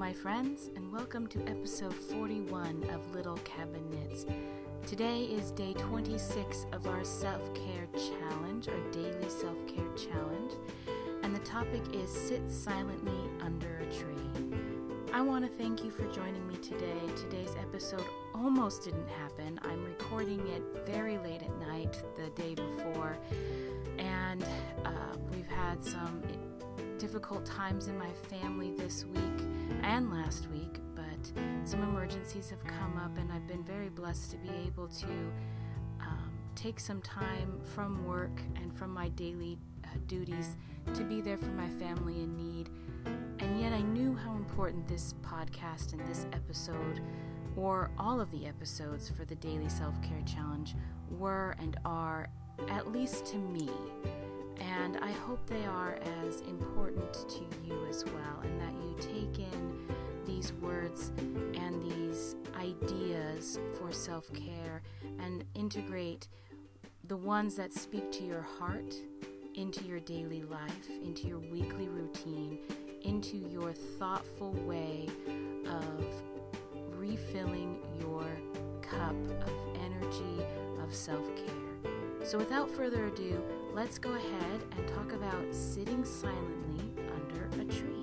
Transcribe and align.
my 0.00 0.14
friends, 0.14 0.70
and 0.76 0.90
welcome 0.90 1.26
to 1.26 1.38
episode 1.46 1.92
41 1.92 2.88
of 2.90 3.14
Little 3.14 3.36
Cabinets. 3.44 4.24
Today 4.86 5.24
is 5.24 5.50
day 5.50 5.74
26 5.74 6.64
of 6.72 6.86
our 6.86 7.04
self 7.04 7.52
care 7.52 7.86
challenge, 7.92 8.66
our 8.68 8.90
daily 8.92 9.28
self 9.28 9.58
care 9.66 9.84
challenge, 9.94 10.52
and 11.22 11.36
the 11.36 11.40
topic 11.40 11.82
is 11.92 12.10
Sit 12.10 12.40
Silently 12.50 13.28
Under 13.42 13.76
a 13.76 13.84
Tree. 13.92 14.56
I 15.12 15.20
want 15.20 15.44
to 15.44 15.50
thank 15.62 15.84
you 15.84 15.90
for 15.90 16.06
joining 16.06 16.48
me 16.48 16.56
today. 16.56 17.02
Today's 17.14 17.54
episode 17.60 18.06
almost 18.34 18.84
didn't 18.84 19.10
happen. 19.10 19.60
I'm 19.64 19.84
recording 19.84 20.40
it 20.48 20.62
very 20.86 21.18
late 21.18 21.42
at 21.42 21.60
night 21.68 22.02
the 22.16 22.30
day 22.42 22.54
before, 22.54 23.18
and 23.98 24.42
uh, 24.82 25.18
we've 25.30 25.50
had 25.50 25.84
some 25.84 26.22
difficult 27.00 27.46
times 27.46 27.88
in 27.88 27.98
my 27.98 28.12
family 28.28 28.72
this 28.76 29.06
week 29.06 29.46
and 29.82 30.10
last 30.10 30.50
week, 30.50 30.80
but 30.94 31.32
some 31.64 31.82
emergencies 31.82 32.50
have 32.50 32.62
come 32.66 32.98
up, 32.98 33.16
and 33.16 33.32
I've 33.32 33.46
been 33.46 33.64
very 33.64 33.88
blessed 33.88 34.30
to 34.32 34.36
be 34.36 34.50
able 34.66 34.86
to 34.86 35.06
um, 35.98 36.30
take 36.54 36.78
some 36.78 37.00
time 37.00 37.58
from 37.74 38.06
work 38.06 38.42
and 38.56 38.70
from 38.74 38.92
my 38.92 39.08
daily 39.08 39.56
uh, 39.82 39.88
duties 40.08 40.56
to 40.92 41.02
be 41.02 41.22
there 41.22 41.38
for 41.38 41.52
my 41.52 41.70
family 41.70 42.20
in 42.20 42.36
need. 42.36 42.68
And 43.38 43.58
yet, 43.58 43.72
I 43.72 43.80
knew 43.80 44.14
how 44.14 44.34
important 44.36 44.86
this 44.86 45.14
podcast 45.22 45.94
and 45.94 46.06
this 46.06 46.26
episode, 46.34 47.00
or 47.56 47.90
all 47.98 48.20
of 48.20 48.30
the 48.30 48.46
episodes 48.46 49.08
for 49.08 49.24
the 49.24 49.36
Daily 49.36 49.70
Self 49.70 49.94
Care 50.02 50.22
Challenge, 50.26 50.74
were 51.08 51.56
and 51.60 51.78
are, 51.86 52.28
at 52.68 52.92
least 52.92 53.24
to 53.26 53.38
me 53.38 53.70
and 54.60 54.98
I 54.98 55.10
hope 55.10 55.44
they 55.46 55.64
are 55.64 55.98
as 56.26 56.42
important 56.42 57.12
to 57.12 57.44
you 57.66 57.86
as 57.88 58.04
well, 58.04 58.40
and 58.42 58.60
that 58.60 58.72
you 58.72 58.96
take 58.98 59.38
in 59.38 59.78
these 60.26 60.52
words 60.54 61.12
and 61.54 61.82
these 61.82 62.36
ideas 62.56 63.58
for 63.78 63.90
self 63.92 64.32
care 64.32 64.82
and 65.18 65.44
integrate 65.54 66.28
the 67.08 67.16
ones 67.16 67.56
that 67.56 67.72
speak 67.72 68.12
to 68.12 68.24
your 68.24 68.42
heart 68.42 68.94
into 69.54 69.84
your 69.84 70.00
daily 70.00 70.42
life, 70.42 70.88
into 71.02 71.26
your 71.26 71.38
weekly 71.38 71.88
routine, 71.88 72.58
into 73.02 73.36
your 73.36 73.72
thoughtful 73.72 74.52
way 74.52 75.08
of 75.66 76.22
refilling 76.96 77.78
your 77.98 78.24
cup 78.82 79.16
of 79.42 79.52
energy 79.82 80.44
of 80.82 80.94
self 80.94 81.26
care. 81.34 82.24
So, 82.24 82.38
without 82.38 82.70
further 82.70 83.06
ado, 83.06 83.42
let's 83.74 83.98
go 83.98 84.12
ahead 84.12 84.60
and 84.76 84.88
talk 84.88 85.12
about 85.12 85.54
sitting 85.54 86.04
silently 86.04 86.92
under 87.14 87.46
a 87.60 87.64
tree. 87.66 88.00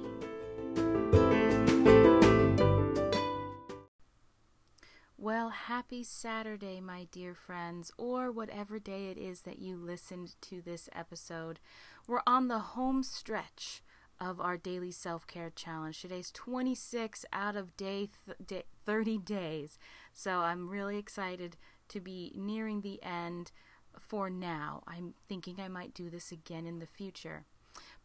Well, 5.18 5.50
happy 5.50 6.04
Saturday, 6.04 6.80
my 6.80 7.08
dear 7.12 7.34
friends, 7.34 7.92
or 7.98 8.32
whatever 8.32 8.80
day 8.80 9.08
it 9.10 9.18
is 9.18 9.42
that 9.42 9.60
you 9.60 9.76
listened 9.76 10.36
to 10.42 10.62
this 10.62 10.90
episode. 10.96 11.60
We're 12.08 12.22
on 12.26 12.48
the 12.48 12.60
home 12.60 13.04
stretch 13.04 13.82
of 14.20 14.40
our 14.40 14.58
daily 14.58 14.92
self 14.92 15.28
care 15.28 15.52
challenge. 15.54 16.02
Today's 16.02 16.32
26 16.32 17.26
out 17.34 17.56
of 17.56 17.76
day, 17.76 18.10
th- 18.26 18.38
day 18.46 18.64
30 18.86 19.18
days. 19.18 19.78
So 20.14 20.40
I'm 20.40 20.70
really 20.70 20.98
excited 20.98 21.58
to 21.90 22.00
be 22.00 22.32
nearing 22.36 22.82
the 22.82 23.02
end 23.04 23.52
for 24.00 24.30
now. 24.30 24.84
I'm 24.88 25.14
thinking 25.28 25.60
I 25.60 25.68
might 25.68 25.94
do 25.94 26.10
this 26.10 26.32
again 26.32 26.66
in 26.66 26.80
the 26.80 26.86
future. 26.86 27.46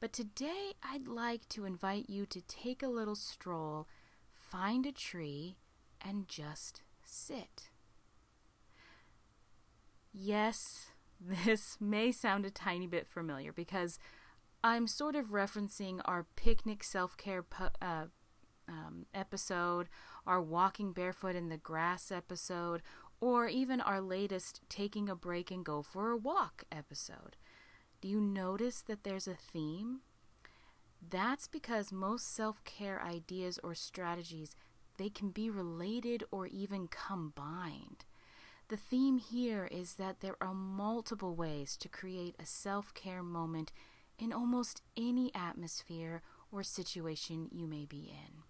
But 0.01 0.12
today 0.12 0.73
I'd 0.83 1.07
like 1.07 1.48
to 1.51 1.65
invite 1.65 2.11
you 2.11 2.27
to 2.27 2.41
take 2.43 2.83
a 2.83 2.89
little 2.89 3.15
stroll, 3.15 3.87
find 4.33 4.85
a 4.87 4.93
tree, 4.93 5.57
and 6.01 6.29
just 6.29 6.83
sit. 7.05 7.70
Yes, 10.13 10.91
this 11.20 11.77
may 11.80 12.13
sound 12.13 12.45
a 12.45 12.51
tiny 12.51 12.86
bit 12.86 13.07
familiar 13.07 13.53
because 13.53 13.98
I'm 14.64 14.86
sort 14.86 15.17
of 15.17 15.29
referencing 15.29 16.01
our 16.05 16.27
picnic 16.36 16.85
self 16.85 17.17
care 17.17 17.45
uh, 17.80 18.07
um, 18.69 19.07
episode, 19.14 19.89
our 20.27 20.41
walking 20.41 20.92
barefoot 20.92 21.35
in 21.35 21.48
the 21.48 21.57
grass 21.57 22.13
episode, 22.13 22.83
or 23.23 23.47
even 23.47 23.81
our 23.81 24.01
latest 24.01 24.61
Taking 24.69 25.09
a 25.09 25.15
Break 25.15 25.53
and 25.53 25.65
Go 25.65 25.81
for 25.81 26.11
a 26.11 26.17
Walk 26.17 26.65
episode. 26.73 27.37
Do 28.01 28.09
you 28.09 28.21
notice 28.21 28.83
that 28.83 29.05
there's 29.05 29.29
a 29.29 29.37
theme? 29.37 30.01
That's 31.09 31.47
because 31.47 31.93
most 31.93 32.35
self-care 32.35 33.01
ideas 33.01 33.61
or 33.63 33.77
strategies 33.77 34.57
they 34.99 35.09
can 35.09 35.31
be 35.31 35.49
related 35.49 36.25
or 36.33 36.49
even 36.49 36.89
combined. 36.89 38.05
The 38.67 38.77
theme 38.77 39.19
here 39.19 39.69
is 39.71 39.95
that 39.95 40.19
there 40.19 40.37
are 40.41 40.53
multiple 40.53 41.37
ways 41.37 41.77
to 41.77 41.89
create 41.89 42.35
a 42.41 42.45
self-care 42.45 43.23
moment 43.23 43.71
in 44.19 44.33
almost 44.33 44.83
any 44.97 45.31
atmosphere 45.33 46.23
or 46.51 46.65
situation 46.65 47.49
you 47.53 47.69
may 47.69 47.85
be 47.85 48.13
in. 48.13 48.43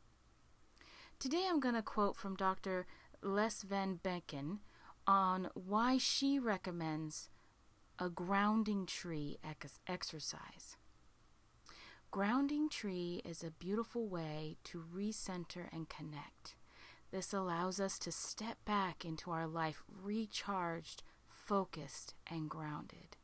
Today 1.18 1.44
I'm 1.46 1.60
going 1.60 1.74
to 1.74 1.82
quote 1.82 2.16
from 2.16 2.36
Dr. 2.36 2.86
Les 3.22 3.62
Van 3.62 4.00
Beeken 4.02 4.58
on 5.06 5.48
why 5.54 5.96
she 5.96 6.40
recommends 6.40 7.28
a 7.98 8.08
grounding 8.08 8.84
tree 8.84 9.38
ex- 9.48 9.78
exercise. 9.86 10.76
Grounding 12.10 12.68
tree 12.68 13.22
is 13.24 13.44
a 13.44 13.50
beautiful 13.50 14.08
way 14.08 14.56
to 14.64 14.84
recenter 14.94 15.72
and 15.72 15.88
connect. 15.88 16.56
This 17.12 17.32
allows 17.32 17.78
us 17.78 17.98
to 18.00 18.10
step 18.10 18.58
back 18.64 19.04
into 19.04 19.30
our 19.30 19.46
life 19.46 19.84
recharged, 20.02 21.04
focused, 21.28 22.14
and 22.26 22.50
grounded. 22.50 23.16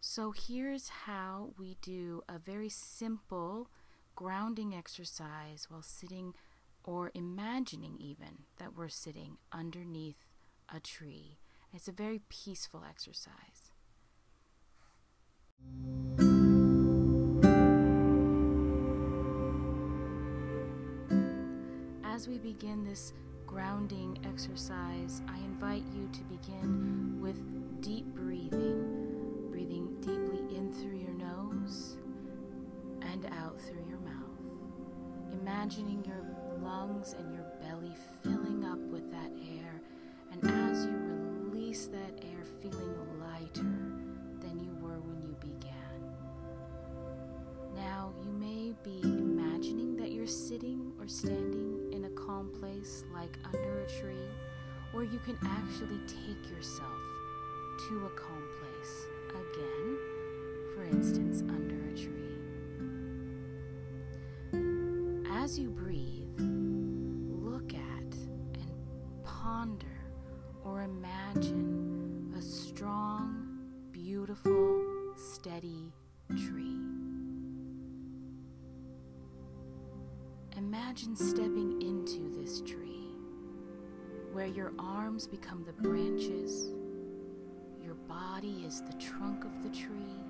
So, 0.00 0.32
here's 0.32 0.88
how 0.88 1.52
we 1.58 1.76
do 1.82 2.22
a 2.28 2.38
very 2.38 2.68
simple 2.68 3.68
grounding 4.14 4.74
exercise 4.74 5.66
while 5.68 5.82
sitting 5.82 6.34
or 6.84 7.10
imagining 7.14 7.96
even 7.98 8.44
that 8.58 8.76
we're 8.76 8.88
sitting 8.88 9.38
underneath 9.52 10.26
a 10.72 10.78
tree. 10.78 11.38
It's 11.72 11.88
a 11.88 11.92
very 11.92 12.20
peaceful 12.28 12.84
exercise. 12.88 13.72
As 22.04 22.28
we 22.28 22.38
begin 22.38 22.84
this 22.84 23.12
grounding 23.46 24.18
exercise, 24.24 25.20
I 25.26 25.38
invite 25.38 25.84
you 25.92 26.08
to 26.12 26.20
begin 26.24 27.18
with 27.20 27.42
deep 27.80 28.04
breathing, 28.06 29.48
breathing 29.50 29.96
deeply 30.00 30.56
in 30.56 30.72
through 30.72 30.98
your 30.98 31.14
nose 31.14 31.96
and 33.02 33.26
out 33.26 33.60
through 33.60 33.84
your 33.88 33.98
mouth. 33.98 35.32
Imagining 35.32 36.04
your 36.04 36.33
lungs 36.62 37.14
and 37.18 37.32
your 37.34 37.44
belly 37.60 37.94
filling 38.22 38.64
up 38.64 38.78
with 38.78 39.10
that 39.10 39.30
air, 39.58 39.80
and 40.32 40.44
as 40.70 40.86
you 40.86 40.92
release 40.92 41.86
that 41.86 42.22
air, 42.22 42.44
feeling 42.62 42.94
lighter 43.20 43.62
than 44.40 44.60
you 44.62 44.74
were 44.80 45.00
when 45.00 45.22
you 45.22 45.36
began. 45.40 45.72
Now, 47.76 48.12
you 48.24 48.30
may 48.32 48.74
be 48.82 49.00
imagining 49.02 49.96
that 49.96 50.12
you're 50.12 50.26
sitting 50.26 50.92
or 51.00 51.08
standing 51.08 51.92
in 51.92 52.04
a 52.04 52.10
calm 52.10 52.50
place 52.60 53.04
like 53.12 53.38
under 53.44 53.80
a 53.82 53.86
tree, 54.00 54.28
or 54.94 55.04
you 55.04 55.18
can 55.24 55.36
actually 55.44 56.00
take 56.06 56.50
yourself 56.50 57.02
to 57.88 58.06
a 58.06 58.10
calm 58.10 58.48
place 58.60 59.06
again, 59.30 59.98
for 60.74 60.84
instance, 60.84 61.42
under 61.48 61.76
a 61.88 61.94
tree. 61.96 62.10
As 65.28 65.58
you 65.58 65.68
breathe, 65.70 66.23
imagine 71.34 72.32
a 72.38 72.42
strong, 72.42 73.58
beautiful, 73.90 74.82
steady 75.16 75.92
tree. 76.28 76.78
Imagine 80.56 81.16
stepping 81.16 81.82
into 81.82 82.32
this 82.40 82.60
tree 82.60 83.08
where 84.32 84.46
your 84.46 84.72
arms 84.78 85.26
become 85.26 85.64
the 85.64 85.72
branches, 85.72 86.70
your 87.82 87.94
body 87.94 88.64
is 88.64 88.82
the 88.82 88.94
trunk 88.94 89.44
of 89.44 89.62
the 89.62 89.70
tree, 89.70 90.20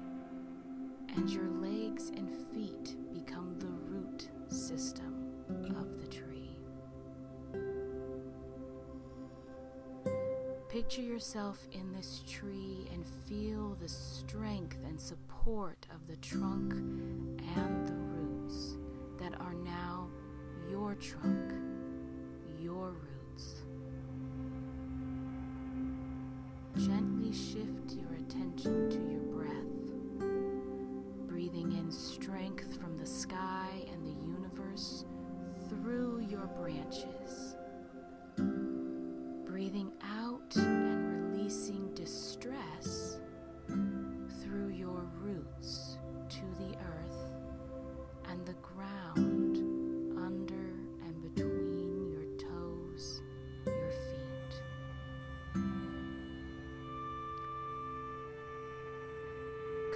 and 1.16 1.28
your 1.28 1.48
legs 1.50 2.10
and 2.16 2.30
feet 2.52 2.96
become 3.12 3.54
the 3.58 3.66
root 3.66 4.28
system 4.48 5.32
of 5.76 6.00
the 6.00 6.06
tree. 6.06 6.33
Picture 10.74 11.02
yourself 11.02 11.68
in 11.70 11.92
this 11.92 12.24
tree 12.28 12.88
and 12.92 13.06
feel 13.06 13.76
the 13.80 13.88
strength 13.88 14.76
and 14.84 15.00
support 15.00 15.86
of 15.94 16.04
the 16.08 16.16
trunk 16.16 16.72
and 16.72 17.86
the 17.86 17.92
roots 17.92 18.74
that 19.20 19.40
are 19.40 19.54
now 19.54 20.08
your 20.68 20.96
trunk, 20.96 21.52
your 22.60 22.90
roots. 22.90 23.54
Gently 26.76 27.32
shift 27.32 27.83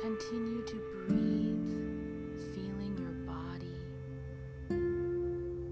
Continue 0.01 0.63
to 0.65 0.77
breathe, 1.07 2.55
feeling 2.55 2.97
your 2.99 3.13
body. 3.27 3.81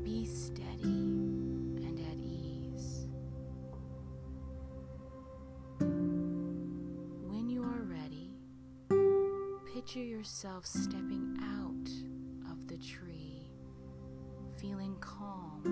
Be 0.03 0.25
steady 0.27 0.83
and 0.83 1.99
at 2.01 2.19
ease. 2.19 3.07
When 5.79 7.49
you 7.49 7.63
are 7.63 7.85
ready, 7.85 8.33
picture 9.73 10.03
yourself 10.03 10.67
stepping 10.67 11.37
out 11.41 11.89
of 12.51 12.67
the 12.67 12.79
tree, 12.79 13.49
feeling 14.61 14.97
calm, 15.01 15.63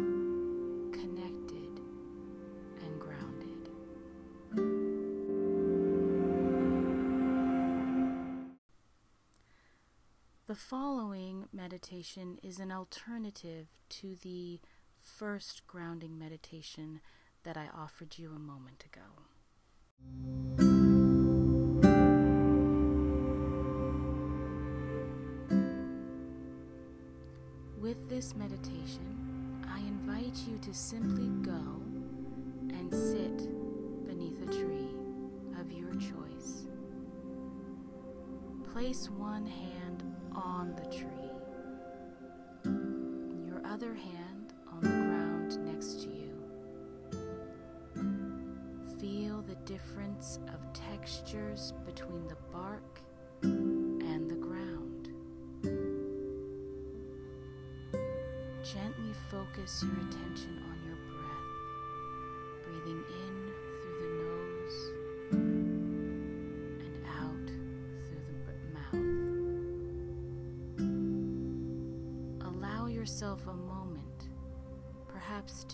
The 10.55 10.61
following 10.61 11.49
meditation 11.53 12.39
is 12.41 12.61
an 12.61 12.71
alternative 12.71 13.67
to 13.89 14.15
the 14.23 14.61
first 15.03 15.67
grounding 15.67 16.17
meditation 16.17 17.01
that 17.43 17.57
I 17.57 17.67
offered 17.77 18.19
you 18.19 18.31
a 18.31 18.39
moment 18.39 18.85
ago. 18.85 19.01
With 27.81 28.09
this 28.09 28.37
meditation, 28.37 29.67
I 29.69 29.81
invite 29.81 30.37
you 30.49 30.57
to 30.59 30.73
simply 30.73 31.31
go 31.43 31.83
and 32.79 32.93
sit 32.93 33.39
beneath 34.07 34.41
a 34.41 34.53
tree 34.53 34.95
of 35.59 35.73
your 35.73 35.95
choice. 35.95 36.69
Place 38.73 39.11
one 39.11 39.47
hand 39.47 39.84
on 40.35 40.75
the 40.77 40.87
tree, 40.97 41.31
your 43.47 43.61
other 43.67 43.95
hand 43.95 44.53
on 44.73 44.81
the 44.81 44.89
ground 44.89 45.59
next 45.65 46.01
to 46.03 46.09
you. 46.09 46.33
Feel 48.99 49.43
the 49.43 49.57
difference 49.67 50.39
of 50.49 50.73
textures 50.73 51.73
between 51.85 52.27
the 52.27 52.37
bark 52.53 53.01
and 53.43 54.31
the 54.31 54.37
ground. 54.37 55.11
Gently 58.63 59.13
focus 59.31 59.85
your 59.85 59.99
attention 60.09 60.63
on 60.71 60.74
perhaps 75.45 75.65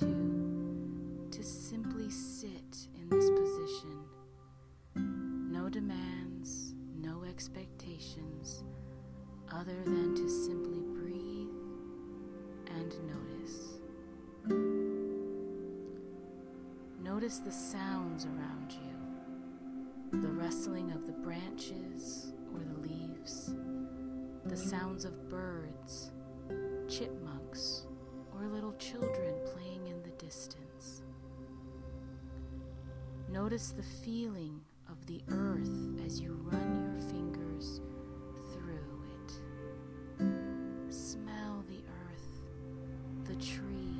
to 1.31 1.43
simply 1.43 2.11
sit 2.11 2.89
in 2.97 3.09
this 3.09 3.31
position. 3.31 4.05
No 5.53 5.69
demands, 5.69 6.75
no 7.01 7.23
expectations, 7.25 8.65
other 9.53 9.77
than 9.85 10.15
to 10.17 10.29
simply 10.29 10.81
breathe 10.81 11.49
and 12.77 12.95
notice. 13.07 13.79
Notice 17.03 17.39
the 17.39 17.53
sounds 17.53 18.27
around 18.27 18.73
you 18.73 20.21
the 20.21 20.29
rustling 20.29 20.91
of 20.91 21.07
the 21.07 21.13
branches 21.13 22.33
or 22.53 22.61
the 22.65 22.81
leaves, 22.89 23.55
the 24.47 24.57
sounds 24.57 25.05
of 25.05 25.29
birds, 25.29 26.11
chipmunks, 26.89 27.87
or 28.41 28.49
little 28.49 28.73
children 28.75 29.35
playing 29.53 29.87
in 29.87 30.03
the 30.03 30.11
distance. 30.25 31.03
Notice 33.29 33.73
the 33.73 33.83
feeling 33.83 34.61
of 34.89 35.05
the 35.07 35.21
earth 35.29 35.69
as 36.07 36.21
you 36.21 36.39
run 36.51 36.85
your 36.85 36.99
fingers 37.11 37.81
through 38.53 39.05
it. 39.15 40.93
Smell 40.93 41.65
the 41.69 41.83
earth, 42.09 42.43
the 43.25 43.37
tree, 43.37 43.99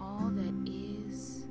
all 0.00 0.30
that 0.30 0.70
is, 0.70 1.46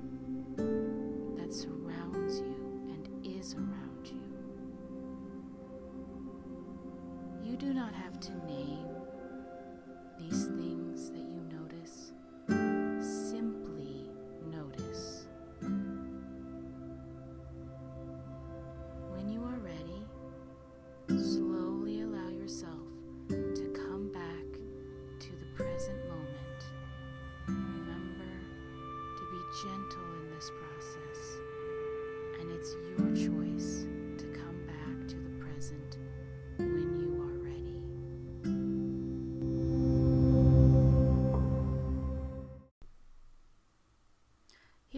that 0.55 1.53
surrounds 1.53 2.39
you 2.39 2.89
and 2.89 3.25
is 3.25 3.53
around 3.53 4.05
you. 4.05 4.21
You 7.43 7.55
do 7.57 7.73
not 7.73 7.93
have 7.93 8.19
to 8.21 8.31
name 8.47 8.96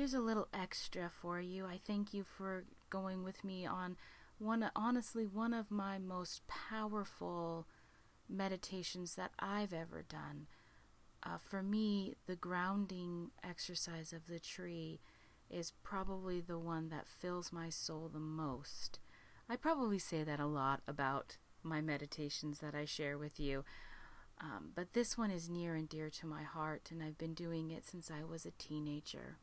Here's 0.09 0.19
a 0.19 0.25
little 0.25 0.47
extra 0.51 1.07
for 1.07 1.39
you. 1.39 1.67
I 1.67 1.79
thank 1.85 2.15
you 2.15 2.23
for 2.23 2.63
going 2.89 3.23
with 3.23 3.43
me 3.43 3.67
on 3.67 3.95
one 4.39 4.71
honestly 4.75 5.27
one 5.27 5.53
of 5.53 5.69
my 5.69 5.99
most 5.99 6.41
powerful 6.47 7.67
meditations 8.27 9.13
that 9.13 9.29
I've 9.37 9.71
ever 9.71 10.01
done. 10.01 10.47
Uh, 11.21 11.37
for 11.37 11.61
me, 11.61 12.15
the 12.25 12.35
grounding 12.35 13.29
exercise 13.43 14.11
of 14.11 14.25
the 14.25 14.39
tree 14.39 14.99
is 15.47 15.73
probably 15.83 16.41
the 16.41 16.57
one 16.57 16.89
that 16.89 17.07
fills 17.07 17.53
my 17.53 17.69
soul 17.69 18.09
the 18.11 18.19
most. 18.19 18.97
I 19.47 19.57
probably 19.57 19.99
say 19.99 20.23
that 20.23 20.39
a 20.39 20.47
lot 20.47 20.81
about 20.87 21.37
my 21.61 21.81
meditations 21.81 22.61
that 22.61 22.73
I 22.73 22.85
share 22.85 23.19
with 23.19 23.39
you, 23.39 23.63
um, 24.41 24.71
but 24.73 24.93
this 24.93 25.19
one 25.19 25.29
is 25.29 25.51
near 25.51 25.75
and 25.75 25.87
dear 25.87 26.09
to 26.09 26.25
my 26.25 26.41
heart, 26.41 26.89
and 26.89 27.03
I've 27.03 27.19
been 27.19 27.35
doing 27.35 27.69
it 27.69 27.85
since 27.85 28.09
I 28.09 28.23
was 28.23 28.43
a 28.43 28.51
teenager. 28.57 29.37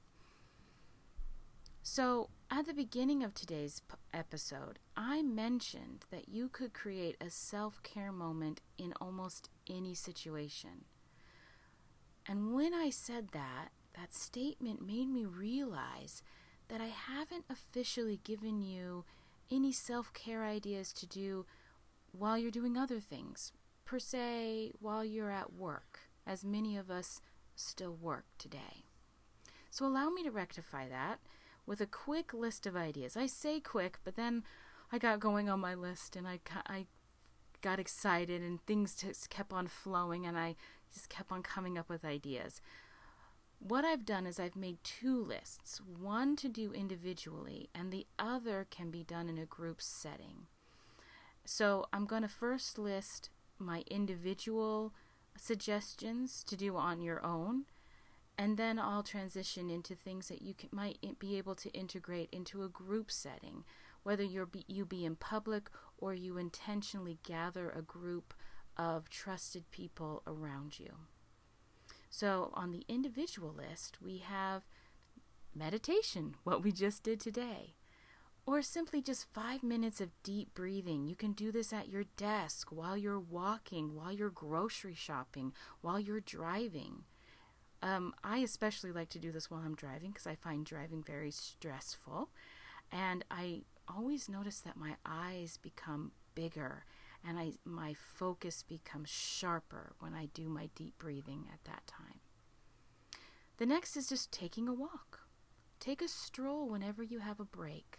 So, 1.88 2.30
at 2.50 2.66
the 2.66 2.74
beginning 2.74 3.22
of 3.22 3.32
today's 3.32 3.80
p- 3.88 3.94
episode, 4.12 4.80
I 4.96 5.22
mentioned 5.22 6.04
that 6.10 6.28
you 6.28 6.48
could 6.48 6.74
create 6.74 7.16
a 7.20 7.30
self 7.30 7.80
care 7.84 8.10
moment 8.10 8.60
in 8.76 8.92
almost 9.00 9.50
any 9.70 9.94
situation. 9.94 10.86
And 12.28 12.52
when 12.52 12.74
I 12.74 12.90
said 12.90 13.28
that, 13.34 13.68
that 13.96 14.12
statement 14.12 14.84
made 14.84 15.06
me 15.08 15.26
realize 15.26 16.24
that 16.66 16.80
I 16.80 16.88
haven't 16.88 17.44
officially 17.48 18.18
given 18.24 18.62
you 18.62 19.04
any 19.48 19.70
self 19.70 20.12
care 20.12 20.44
ideas 20.44 20.92
to 20.94 21.06
do 21.06 21.46
while 22.10 22.36
you're 22.36 22.50
doing 22.50 22.76
other 22.76 22.98
things, 22.98 23.52
per 23.84 24.00
se, 24.00 24.72
while 24.80 25.04
you're 25.04 25.30
at 25.30 25.52
work, 25.52 26.00
as 26.26 26.44
many 26.44 26.76
of 26.76 26.90
us 26.90 27.20
still 27.54 27.94
work 27.94 28.24
today. 28.38 28.82
So, 29.70 29.86
allow 29.86 30.10
me 30.10 30.24
to 30.24 30.32
rectify 30.32 30.88
that 30.88 31.20
with 31.66 31.80
a 31.80 31.86
quick 31.86 32.32
list 32.32 32.66
of 32.66 32.76
ideas. 32.76 33.16
I 33.16 33.26
say 33.26 33.60
quick, 33.60 33.98
but 34.04 34.16
then 34.16 34.44
I 34.92 34.98
got 34.98 35.20
going 35.20 35.50
on 35.50 35.60
my 35.60 35.74
list 35.74 36.16
and 36.16 36.26
I, 36.26 36.38
I 36.66 36.86
got 37.60 37.80
excited 37.80 38.42
and 38.42 38.64
things 38.64 38.94
just 38.94 39.28
kept 39.28 39.52
on 39.52 39.66
flowing 39.66 40.26
and 40.26 40.38
I 40.38 40.54
just 40.94 41.08
kept 41.08 41.32
on 41.32 41.42
coming 41.42 41.76
up 41.76 41.88
with 41.88 42.04
ideas. 42.04 42.60
What 43.58 43.84
I've 43.84 44.04
done 44.04 44.26
is 44.26 44.38
I've 44.38 44.56
made 44.56 44.78
two 44.84 45.22
lists 45.22 45.80
one 45.80 46.36
to 46.36 46.48
do 46.48 46.72
individually, 46.72 47.70
and 47.74 47.90
the 47.90 48.06
other 48.18 48.66
can 48.70 48.90
be 48.90 49.02
done 49.02 49.28
in 49.28 49.38
a 49.38 49.46
group 49.46 49.80
setting. 49.80 50.46
So 51.44 51.86
I'm 51.92 52.06
going 52.06 52.22
to 52.22 52.28
first 52.28 52.78
list 52.78 53.30
my 53.58 53.82
individual 53.90 54.92
suggestions 55.38 56.44
to 56.44 56.56
do 56.56 56.76
on 56.76 57.00
your 57.00 57.24
own, 57.24 57.64
and 58.38 58.56
then 58.56 58.78
I'll 58.78 59.02
transition 59.02 59.70
into 59.70 59.94
things 59.94 60.28
that 60.28 60.42
you 60.42 60.54
can, 60.54 60.68
might 60.72 60.98
be 61.18 61.38
able 61.38 61.54
to 61.56 61.70
integrate 61.70 62.28
into 62.32 62.62
a 62.62 62.68
group 62.68 63.10
setting, 63.10 63.64
whether 64.02 64.22
you're 64.22 64.46
be, 64.46 64.64
you 64.68 64.84
be 64.84 65.04
in 65.04 65.16
public 65.16 65.68
or 65.98 66.14
you 66.14 66.36
intentionally 66.36 67.18
gather 67.22 67.70
a 67.70 67.82
group 67.82 68.34
of 68.76 69.08
trusted 69.08 69.70
people 69.70 70.22
around 70.26 70.78
you. 70.78 70.92
So 72.10 72.50
on 72.54 72.72
the 72.72 72.84
individual 72.88 73.54
list, 73.54 73.98
we 74.02 74.18
have 74.18 74.64
meditation, 75.54 76.34
what 76.44 76.62
we 76.62 76.72
just 76.72 77.02
did 77.02 77.20
today, 77.20 77.74
or 78.46 78.62
simply 78.62 79.02
just 79.02 79.32
five 79.32 79.62
minutes 79.62 80.00
of 80.00 80.10
deep 80.22 80.54
breathing. 80.54 81.06
You 81.06 81.16
can 81.16 81.32
do 81.32 81.50
this 81.50 81.72
at 81.72 81.88
your 81.88 82.04
desk, 82.16 82.68
while 82.70 82.96
you're 82.96 83.18
walking, 83.18 83.94
while 83.94 84.12
you're 84.12 84.30
grocery 84.30 84.94
shopping, 84.94 85.52
while 85.80 85.98
you're 85.98 86.20
driving. 86.20 87.04
Um, 87.82 88.14
I 88.24 88.38
especially 88.38 88.92
like 88.92 89.10
to 89.10 89.18
do 89.18 89.32
this 89.32 89.50
while 89.50 89.62
I'm 89.64 89.74
driving 89.74 90.10
because 90.10 90.26
I 90.26 90.34
find 90.34 90.64
driving 90.64 91.02
very 91.02 91.30
stressful. 91.30 92.30
And 92.90 93.24
I 93.30 93.62
always 93.88 94.28
notice 94.28 94.60
that 94.60 94.76
my 94.76 94.96
eyes 95.04 95.58
become 95.60 96.12
bigger 96.34 96.84
and 97.26 97.38
I, 97.38 97.52
my 97.64 97.94
focus 97.94 98.62
becomes 98.62 99.10
sharper 99.10 99.94
when 99.98 100.14
I 100.14 100.26
do 100.32 100.48
my 100.48 100.68
deep 100.74 100.94
breathing 100.98 101.46
at 101.52 101.64
that 101.64 101.86
time. 101.86 102.20
The 103.58 103.66
next 103.66 103.96
is 103.96 104.08
just 104.08 104.30
taking 104.32 104.68
a 104.68 104.74
walk. 104.74 105.20
Take 105.80 106.02
a 106.02 106.08
stroll 106.08 106.68
whenever 106.68 107.02
you 107.02 107.18
have 107.20 107.40
a 107.40 107.44
break. 107.44 107.98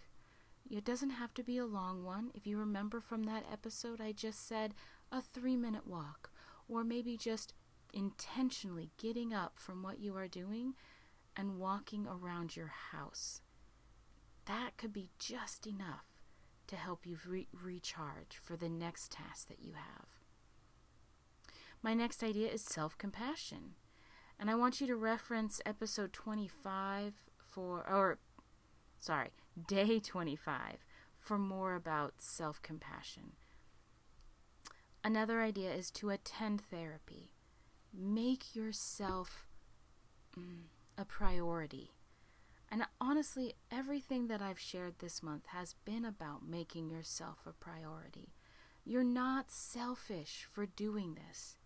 It 0.69 0.85
doesn't 0.85 1.11
have 1.11 1.33
to 1.35 1.43
be 1.43 1.57
a 1.57 1.65
long 1.65 2.03
one. 2.03 2.31
If 2.33 2.45
you 2.45 2.57
remember 2.57 2.99
from 2.99 3.23
that 3.23 3.45
episode, 3.51 3.99
I 3.99 4.11
just 4.11 4.47
said 4.47 4.73
a 5.11 5.21
three 5.21 5.55
minute 5.55 5.87
walk, 5.87 6.29
or 6.67 6.83
maybe 6.83 7.17
just 7.17 7.53
intentionally 7.93 8.91
getting 8.97 9.33
up 9.33 9.57
from 9.57 9.83
what 9.83 9.99
you 9.99 10.15
are 10.15 10.27
doing 10.27 10.73
and 11.35 11.59
walking 11.59 12.07
around 12.07 12.55
your 12.55 12.71
house. 12.91 13.41
That 14.45 14.77
could 14.77 14.93
be 14.93 15.09
just 15.19 15.67
enough 15.67 16.21
to 16.67 16.75
help 16.75 17.05
you 17.05 17.17
re- 17.25 17.47
recharge 17.51 18.39
for 18.41 18.57
the 18.57 18.69
next 18.69 19.11
task 19.11 19.47
that 19.47 19.61
you 19.61 19.73
have. 19.73 20.07
My 21.81 21.93
next 21.93 22.23
idea 22.23 22.49
is 22.49 22.61
self 22.61 22.97
compassion. 22.97 23.75
And 24.39 24.49
I 24.51 24.55
want 24.55 24.79
you 24.79 24.87
to 24.87 24.95
reference 24.95 25.61
episode 25.65 26.13
25 26.13 27.13
for, 27.37 27.79
or 27.89 28.19
sorry, 28.99 29.29
day 29.67 29.99
25 29.99 30.85
for 31.17 31.37
more 31.37 31.75
about 31.75 32.15
self 32.19 32.61
compassion. 32.61 33.33
Another 35.03 35.41
idea 35.41 35.71
is 35.71 35.89
to 35.91 36.09
attend 36.09 36.61
therapy. 36.61 37.31
Make 37.99 38.55
yourself 38.55 39.47
mm, 40.37 40.65
a 40.97 41.05
priority. 41.05 41.93
And 42.69 42.83
honestly, 43.01 43.53
everything 43.71 44.27
that 44.27 44.41
I've 44.41 44.59
shared 44.59 44.99
this 44.99 45.23
month 45.23 45.47
has 45.47 45.73
been 45.85 46.05
about 46.05 46.47
making 46.47 46.89
yourself 46.89 47.39
a 47.47 47.53
priority. 47.53 48.33
You're 48.85 49.03
not 49.03 49.49
selfish 49.49 50.45
for 50.47 50.67
doing 50.67 51.15
this. 51.15 51.57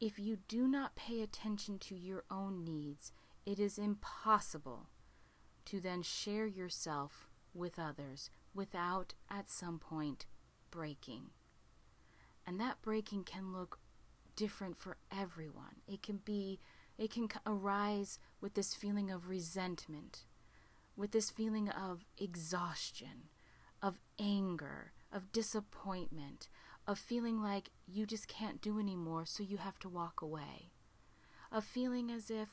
If 0.00 0.18
you 0.18 0.38
do 0.48 0.66
not 0.66 0.96
pay 0.96 1.22
attention 1.22 1.78
to 1.80 1.94
your 1.94 2.24
own 2.30 2.64
needs, 2.64 3.12
it 3.46 3.60
is 3.60 3.78
impossible 3.78 4.88
to 5.66 5.80
then 5.80 6.02
share 6.02 6.46
yourself 6.46 7.28
with 7.54 7.78
others 7.78 8.28
without 8.52 9.14
at 9.30 9.48
some 9.48 9.78
point 9.78 10.26
breaking. 10.70 11.30
And 12.46 12.60
that 12.60 12.82
breaking 12.82 13.24
can 13.24 13.52
look 13.52 13.78
different 14.36 14.76
for 14.76 14.96
everyone. 15.10 15.80
It 15.86 16.02
can 16.02 16.18
be 16.24 16.60
it 16.96 17.10
can 17.10 17.28
arise 17.44 18.18
with 18.40 18.54
this 18.54 18.74
feeling 18.74 19.10
of 19.10 19.28
resentment, 19.28 20.26
with 20.96 21.10
this 21.10 21.28
feeling 21.28 21.68
of 21.68 22.04
exhaustion, 22.16 23.30
of 23.82 24.00
anger, 24.18 24.92
of 25.10 25.32
disappointment, 25.32 26.48
of 26.86 26.98
feeling 26.98 27.42
like 27.42 27.70
you 27.86 28.06
just 28.06 28.28
can't 28.28 28.60
do 28.60 28.78
anymore, 28.78 29.24
so 29.26 29.42
you 29.42 29.56
have 29.56 29.78
to 29.80 29.88
walk 29.88 30.22
away, 30.22 30.70
of 31.50 31.64
feeling 31.64 32.10
as 32.10 32.30
if 32.30 32.48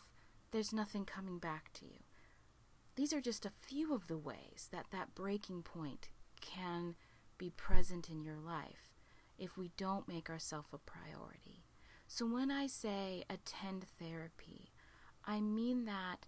there's 0.51 0.73
nothing 0.73 1.05
coming 1.05 1.38
back 1.38 1.71
to 1.73 1.85
you. 1.85 2.00
These 2.95 3.13
are 3.13 3.21
just 3.21 3.45
a 3.45 3.51
few 3.51 3.93
of 3.93 4.07
the 4.07 4.17
ways 4.17 4.69
that 4.71 4.88
that 4.91 5.15
breaking 5.15 5.63
point 5.63 6.09
can 6.41 6.95
be 7.38 7.50
present 7.50 8.09
in 8.09 8.21
your 8.21 8.38
life 8.38 8.91
if 9.38 9.57
we 9.57 9.71
don't 9.77 10.07
make 10.07 10.29
ourselves 10.29 10.67
a 10.73 10.77
priority. 10.77 11.61
So 12.13 12.25
when 12.25 12.51
I 12.51 12.68
say 12.68 13.24
attend 13.30 13.86
therapy, 13.98 14.74
I 15.25 15.39
mean 15.39 15.86
that 15.86 16.25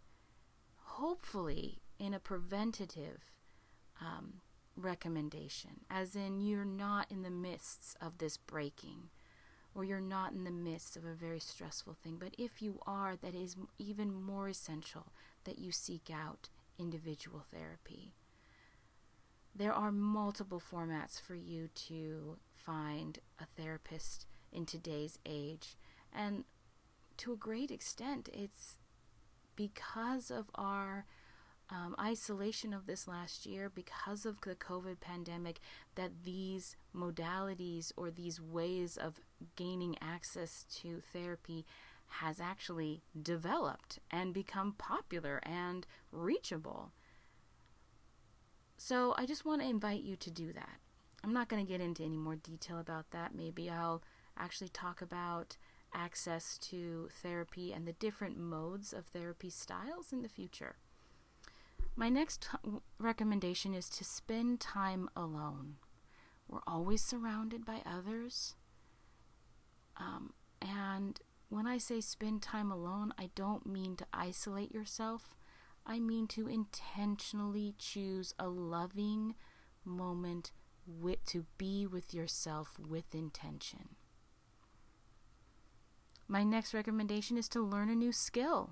hopefully 0.78 1.82
in 2.00 2.14
a 2.14 2.22
preventative 2.22 3.34
um, 4.00 4.36
recommendation, 4.78 5.82
as 5.90 6.16
in 6.16 6.40
you're 6.40 6.64
not 6.64 7.12
in 7.12 7.24
the 7.24 7.30
midst 7.30 7.98
of 8.00 8.20
this 8.20 8.38
breaking 8.38 9.10
or 9.76 9.84
you're 9.84 10.00
not 10.00 10.32
in 10.32 10.46
the 10.46 10.52
midst 10.52 10.96
of 10.96 11.04
a 11.04 11.14
very 11.14 11.42
stressful 11.42 11.98
thing. 12.02 12.16
But 12.18 12.34
if 12.38 12.62
you 12.62 12.80
are, 12.88 13.18
that 13.18 13.36
is 13.36 13.58
even 13.78 14.14
more 14.14 14.48
essential 14.48 15.12
that 15.44 15.60
you 15.60 15.74
seek 15.74 16.10
out 16.10 16.48
individual 16.80 17.44
therapy. 17.54 18.14
There 19.54 19.74
are 19.74 19.92
multiple 19.92 20.62
formats 20.62 21.20
for 21.20 21.36
you 21.36 21.68
to 21.90 22.38
find 22.56 23.20
a 23.38 23.46
therapist 23.62 24.28
in 24.54 24.66
today's 24.66 25.20
age. 25.26 25.76
And 26.14 26.46
to 27.18 27.34
a 27.34 27.38
great 27.38 27.72
extent, 27.72 28.30
it's 28.32 28.78
because 29.56 30.32
of 30.32 30.50
our 30.56 31.06
um, 31.70 31.96
isolation 32.00 32.74
of 32.74 32.86
this 32.86 33.08
last 33.08 33.46
year, 33.46 33.70
because 33.70 34.26
of 34.26 34.42
the 34.42 34.56
COVID 34.56 35.00
pandemic, 35.00 35.60
that 35.96 36.24
these 36.24 36.76
modalities 36.96 37.92
or 37.96 38.12
these 38.12 38.40
ways 38.40 38.98
of 38.98 39.20
gaining 39.56 39.98
access 40.02 40.66
to 40.82 41.02
therapy 41.02 41.66
has 42.20 42.40
actually 42.40 43.02
developed 43.20 44.00
and 44.12 44.34
become 44.34 44.76
popular 44.78 45.40
and 45.44 45.88
reachable. 46.12 46.92
So 48.78 49.16
I 49.18 49.26
just 49.26 49.46
want 49.46 49.62
to 49.62 49.68
invite 49.68 50.04
you 50.04 50.16
to 50.18 50.30
do 50.30 50.54
that. 50.54 50.78
I'm 51.24 51.34
not 51.34 51.48
going 51.48 51.66
to 51.66 51.72
get 51.72 51.82
into 51.82 52.04
any 52.04 52.18
more 52.18 52.36
detail 52.36 52.80
about 52.80 53.12
that. 53.12 53.34
Maybe 53.34 53.70
I'll 53.70 54.04
actually 54.38 54.70
talk 54.70 55.02
about 55.02 55.58
access 55.94 56.58
to 56.58 57.10
therapy 57.12 57.72
and 57.72 57.88
the 57.88 57.94
different 57.94 58.38
modes 58.38 58.94
of 58.94 59.06
therapy 59.06 59.50
styles 59.50 60.12
in 60.12 60.22
the 60.22 60.30
future. 60.30 60.78
My 61.96 62.10
next 62.10 62.50
recommendation 62.98 63.74
is 63.74 63.90
to 63.90 64.04
spend 64.04 64.60
time 64.60 65.10
alone. 65.16 65.76
We're 66.48 66.62
always 66.66 67.04
surrounded 67.04 67.66
by 67.66 67.82
others. 67.86 68.56
Um, 69.98 70.34
and 70.62 71.20
when 71.50 71.68
I 71.68 71.78
say 71.78 72.02
spend 72.02 72.42
time 72.42 72.72
alone, 72.72 73.14
I 73.18 73.30
don't 73.36 73.68
mean 73.68 73.96
to 73.98 74.08
isolate 74.12 74.74
yourself. 74.74 75.36
I 75.86 76.00
mean 76.00 76.28
to 76.30 76.48
intentionally 76.48 77.76
choose 77.78 78.34
a 78.40 78.48
loving 78.48 79.36
moment 79.86 80.52
with, 80.88 81.24
to 81.28 81.46
be 81.58 81.86
with 81.86 82.14
yourself 82.14 82.80
with 82.80 83.14
intention. 83.14 83.90
My 86.34 86.44
next 86.44 86.74
recommendation 86.74 87.38
is 87.38 87.48
to 87.50 87.62
learn 87.62 87.92
a 87.92 87.96
new 87.96 88.12
skill. 88.12 88.72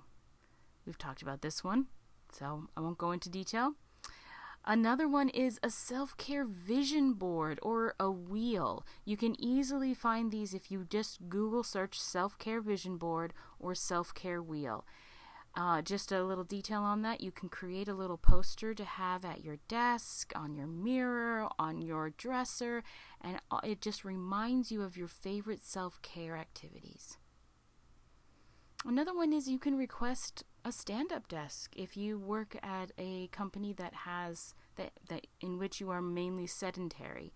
We've 0.83 0.97
talked 0.97 1.21
about 1.21 1.43
this 1.43 1.63
one, 1.63 1.85
so 2.33 2.69
I 2.75 2.81
won't 2.81 2.97
go 2.97 3.11
into 3.11 3.29
detail. 3.29 3.73
Another 4.65 5.07
one 5.07 5.29
is 5.29 5.59
a 5.61 5.69
self 5.69 6.17
care 6.17 6.43
vision 6.43 7.13
board 7.13 7.59
or 7.61 7.93
a 7.99 8.09
wheel. 8.09 8.83
You 9.05 9.15
can 9.15 9.39
easily 9.39 9.93
find 9.93 10.31
these 10.31 10.55
if 10.55 10.71
you 10.71 10.87
just 10.89 11.29
Google 11.29 11.61
search 11.61 12.01
self 12.01 12.35
care 12.39 12.61
vision 12.61 12.97
board 12.97 13.31
or 13.59 13.75
self 13.75 14.11
care 14.15 14.41
wheel. 14.41 14.83
Uh, 15.53 15.83
just 15.83 16.11
a 16.11 16.23
little 16.23 16.43
detail 16.43 16.81
on 16.81 17.03
that 17.03 17.21
you 17.21 17.29
can 17.29 17.47
create 17.47 17.87
a 17.87 17.93
little 17.93 18.17
poster 18.17 18.73
to 18.73 18.85
have 18.85 19.23
at 19.23 19.43
your 19.43 19.57
desk, 19.67 20.33
on 20.35 20.55
your 20.55 20.65
mirror, 20.65 21.47
on 21.59 21.79
your 21.79 22.09
dresser, 22.09 22.83
and 23.23 23.39
it 23.63 23.81
just 23.81 24.03
reminds 24.03 24.71
you 24.71 24.81
of 24.81 24.97
your 24.97 25.07
favorite 25.07 25.63
self 25.63 26.01
care 26.01 26.35
activities. 26.35 27.19
Another 28.83 29.13
one 29.13 29.31
is 29.31 29.47
you 29.47 29.59
can 29.59 29.77
request 29.77 30.43
a 30.65 30.71
stand-up 30.71 31.27
desk 31.27 31.71
if 31.75 31.95
you 31.95 32.17
work 32.17 32.57
at 32.63 32.91
a 32.97 33.27
company 33.27 33.73
that 33.73 33.93
has 33.93 34.55
that, 34.75 34.91
that 35.07 35.27
in 35.39 35.59
which 35.59 35.79
you 35.79 35.91
are 35.91 36.01
mainly 36.01 36.47
sedentary. 36.47 37.31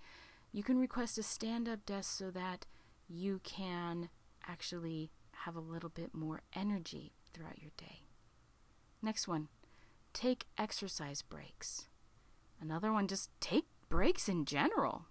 You 0.52 0.64
can 0.64 0.80
request 0.80 1.18
a 1.20 1.24
stand-up 1.24 1.86
desk 1.86 2.18
so 2.18 2.32
that 2.32 2.66
you 3.08 3.42
can 3.44 4.10
actually 4.48 5.12
have 5.44 5.56
a 5.56 5.60
little 5.60 5.90
bit 5.90 6.16
more 6.16 6.42
energy 6.56 7.14
throughout 7.32 7.62
your 7.62 7.72
day. 7.78 8.02
Next 9.02 9.28
one, 9.28 9.50
take 10.14 10.46
exercise 10.58 11.22
breaks. 11.22 11.88
Another 12.60 12.92
one, 12.92 13.08
just 13.08 13.30
take 13.40 13.66
breaks 13.88 14.28
in 14.28 14.46
general. 14.46 15.06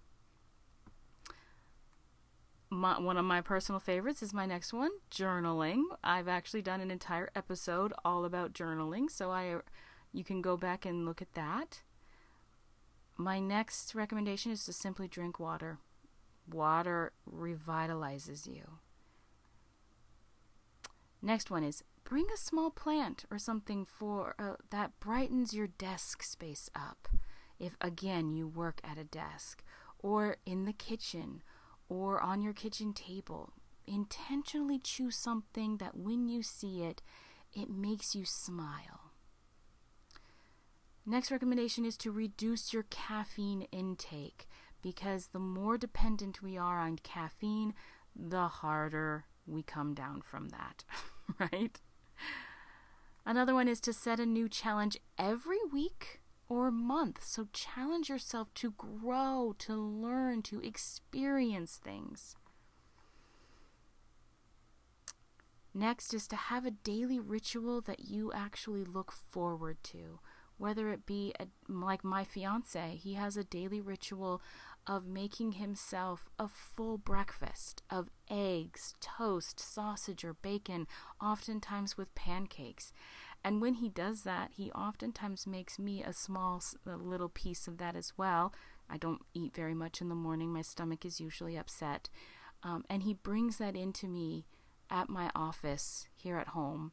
My, 2.75 2.99
one 2.99 3.15
of 3.15 3.23
my 3.23 3.39
personal 3.39 3.79
favorites 3.79 4.21
is 4.21 4.33
my 4.33 4.45
next 4.45 4.73
one 4.73 4.91
journaling. 5.09 5.83
I've 6.03 6.27
actually 6.27 6.61
done 6.61 6.81
an 6.81 6.91
entire 6.91 7.29
episode 7.33 7.93
all 8.03 8.25
about 8.25 8.53
journaling 8.53 9.09
so 9.09 9.31
i 9.31 9.55
you 10.11 10.25
can 10.25 10.41
go 10.41 10.57
back 10.57 10.85
and 10.85 11.05
look 11.05 11.21
at 11.21 11.33
that. 11.35 11.83
My 13.15 13.39
next 13.39 13.95
recommendation 13.95 14.51
is 14.51 14.65
to 14.65 14.73
simply 14.73 15.07
drink 15.07 15.39
water. 15.39 15.77
Water 16.51 17.13
revitalizes 17.29 18.45
you. 18.45 18.79
Next 21.21 21.49
one 21.49 21.63
is 21.63 21.81
bring 22.03 22.25
a 22.33 22.37
small 22.37 22.71
plant 22.71 23.23
or 23.31 23.39
something 23.39 23.85
for 23.85 24.35
uh, 24.37 24.55
that 24.69 24.99
brightens 24.99 25.53
your 25.53 25.67
desk 25.67 26.23
space 26.23 26.69
up. 26.75 27.07
If 27.57 27.77
again 27.79 28.31
you 28.31 28.49
work 28.49 28.81
at 28.83 28.97
a 28.97 29.05
desk 29.05 29.63
or 29.99 30.37
in 30.45 30.65
the 30.65 30.73
kitchen 30.73 31.41
or 31.89 32.21
on 32.21 32.41
your 32.41 32.53
kitchen 32.53 32.93
table. 32.93 33.53
Intentionally 33.87 34.79
choose 34.79 35.15
something 35.15 35.77
that 35.77 35.95
when 35.95 36.27
you 36.27 36.41
see 36.41 36.83
it, 36.83 37.01
it 37.53 37.69
makes 37.69 38.15
you 38.15 38.25
smile. 38.25 39.11
Next 41.05 41.31
recommendation 41.31 41.85
is 41.85 41.97
to 41.97 42.11
reduce 42.11 42.73
your 42.73 42.83
caffeine 42.89 43.67
intake 43.71 44.47
because 44.81 45.27
the 45.27 45.39
more 45.39 45.77
dependent 45.77 46.41
we 46.41 46.57
are 46.57 46.79
on 46.79 46.97
caffeine, 46.97 47.73
the 48.15 48.47
harder 48.47 49.25
we 49.45 49.61
come 49.61 49.93
down 49.93 50.21
from 50.21 50.49
that, 50.49 50.83
right? 51.51 51.79
Another 53.25 53.53
one 53.53 53.67
is 53.67 53.79
to 53.81 53.93
set 53.93 54.19
a 54.19 54.25
new 54.25 54.49
challenge 54.49 54.97
every 55.17 55.59
week 55.71 56.21
or 56.47 56.71
month. 56.71 57.23
So 57.23 57.47
challenge 57.53 58.09
yourself 58.09 58.53
to 58.55 58.71
grow, 58.71 59.55
to 59.59 59.75
learn, 59.75 60.41
to 60.43 60.61
experience 60.61 61.79
things. 61.83 62.35
Next 65.73 66.13
is 66.13 66.27
to 66.29 66.37
have 66.37 66.65
a 66.65 66.71
daily 66.71 67.19
ritual 67.19 67.81
that 67.81 68.05
you 68.05 68.31
actually 68.31 68.85
look 68.85 69.11
forward 69.11 69.77
to. 69.83 70.19
Whether 70.57 70.89
it 70.93 71.05
be 71.05 71.33
a, 71.37 71.47
like 71.67 72.05
my 72.05 72.23
fiance, 72.23 72.95
he 72.95 73.15
has 73.15 73.35
a 73.35 73.43
daily 73.43 73.81
ritual 73.81 74.41
of 74.87 75.05
making 75.05 75.53
himself 75.53 76.29
a 76.39 76.47
full 76.47 76.97
breakfast 76.97 77.81
of 77.89 78.09
eggs, 78.29 78.95
toast, 79.01 79.59
sausage, 79.59 80.23
or 80.23 80.33
bacon, 80.33 80.87
oftentimes 81.21 81.97
with 81.97 82.15
pancakes. 82.15 82.93
And 83.45 83.61
when 83.61 83.75
he 83.75 83.89
does 83.89 84.23
that, 84.23 84.53
he 84.57 84.71
oftentimes 84.71 85.45
makes 85.45 85.77
me 85.77 86.01
a 86.01 86.13
small 86.13 86.63
a 86.87 86.95
little 86.95 87.29
piece 87.29 87.67
of 87.67 87.77
that 87.77 87.95
as 87.95 88.13
well. 88.17 88.51
I 88.89 88.97
don't 88.97 89.21
eat 89.35 89.55
very 89.55 89.75
much 89.75 90.01
in 90.01 90.09
the 90.09 90.15
morning, 90.15 90.51
my 90.51 90.63
stomach 90.63 91.05
is 91.05 91.21
usually 91.21 91.55
upset. 91.55 92.09
Um, 92.63 92.83
and 92.89 93.03
he 93.03 93.13
brings 93.13 93.59
that 93.59 93.75
into 93.75 94.07
me 94.07 94.47
at 94.89 95.09
my 95.09 95.29
office 95.35 96.07
here 96.15 96.37
at 96.37 96.49
home. 96.49 96.91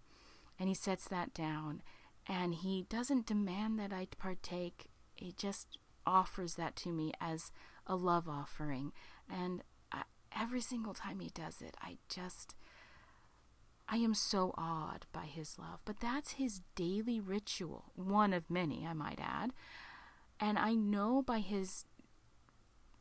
And 0.58 0.68
he 0.68 0.74
sets 0.74 1.08
that 1.08 1.32
down. 1.32 1.80
And 2.26 2.54
he 2.54 2.84
doesn't 2.86 3.26
demand 3.26 3.78
that 3.78 3.92
I 3.94 4.08
partake, 4.18 4.88
he 5.14 5.32
just 5.32 5.78
offers 6.06 6.56
that 6.56 6.76
to 6.76 6.90
me 6.90 7.12
as 7.18 7.50
a 7.86 7.96
love 7.96 8.28
offering. 8.28 8.92
And 9.26 9.62
I, 9.90 10.02
every 10.38 10.60
single 10.60 10.92
time 10.92 11.20
he 11.20 11.30
does 11.30 11.62
it, 11.62 11.78
I 11.80 11.96
just 12.10 12.54
I 13.88 13.96
am 13.96 14.14
so 14.14 14.54
awed 14.56 15.06
by 15.12 15.26
his 15.26 15.58
love. 15.58 15.80
But 15.84 16.00
that's 16.00 16.32
his 16.32 16.62
daily 16.74 17.20
ritual, 17.20 17.92
one 17.94 18.32
of 18.32 18.50
many, 18.50 18.86
I 18.86 18.94
might 18.94 19.20
add. 19.20 19.52
And 20.40 20.58
I 20.58 20.74
know 20.74 21.22
by 21.22 21.40
his 21.40 21.84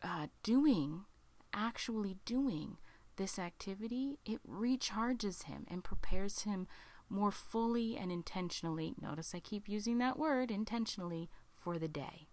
uh, 0.03 0.27
doing, 0.43 1.05
actually 1.53 2.17
doing 2.25 2.77
this 3.15 3.37
activity, 3.37 4.19
it 4.25 4.39
recharges 4.47 5.43
him 5.43 5.65
and 5.69 5.83
prepares 5.83 6.41
him 6.41 6.67
more 7.09 7.31
fully 7.31 7.97
and 7.97 8.11
intentionally. 8.11 8.93
Notice 8.99 9.35
I 9.35 9.39
keep 9.39 9.67
using 9.67 9.97
that 9.99 10.17
word 10.17 10.49
intentionally 10.49 11.29
for 11.55 11.77
the 11.77 11.87
day. 11.87 12.27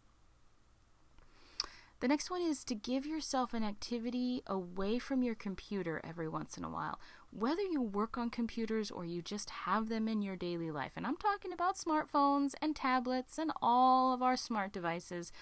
The 2.01 2.09
next 2.09 2.31
one 2.31 2.43
is 2.43 2.63
to 2.65 2.77
give 2.77 3.07
yourself 3.07 3.53
an 3.53 3.65
activity 3.65 4.43
away 4.47 5.01
from 5.01 5.25
your 5.25 5.35
computer 5.35 6.01
every 6.05 6.29
once 6.29 6.57
in 6.57 6.63
a 6.63 6.71
while. 6.71 7.01
Whether 7.31 7.63
you 7.63 7.83
work 7.83 8.17
on 8.17 8.31
computers 8.31 8.91
or 8.91 9.05
you 9.05 9.21
just 9.21 9.51
have 9.51 9.89
them 9.89 10.07
in 10.07 10.23
your 10.23 10.37
daily 10.37 10.71
life, 10.71 10.93
and 10.97 11.05
I'm 11.05 11.17
talking 11.17 11.53
about 11.53 11.77
smartphones 11.77 12.55
and 12.63 12.77
tablets 12.77 13.37
and 13.37 13.51
all 13.61 14.15
of 14.15 14.23
our 14.23 14.37
smart 14.37 14.73
devices, 14.73 15.33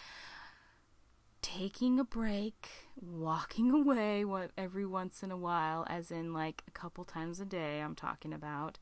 taking 1.43 2.01
a 2.01 2.05
break, 2.05 2.69
walking 2.97 3.71
away 3.73 4.25
every 4.57 4.87
once 4.87 5.23
in 5.23 5.31
a 5.31 5.37
while, 5.37 5.87
as 5.91 6.11
in 6.11 6.33
like 6.33 6.63
a 6.67 6.71
couple 6.71 7.05
times 7.05 7.39
a 7.39 7.45
day, 7.45 7.81
I'm 7.81 7.95
talking 7.95 8.33
about, 8.33 8.79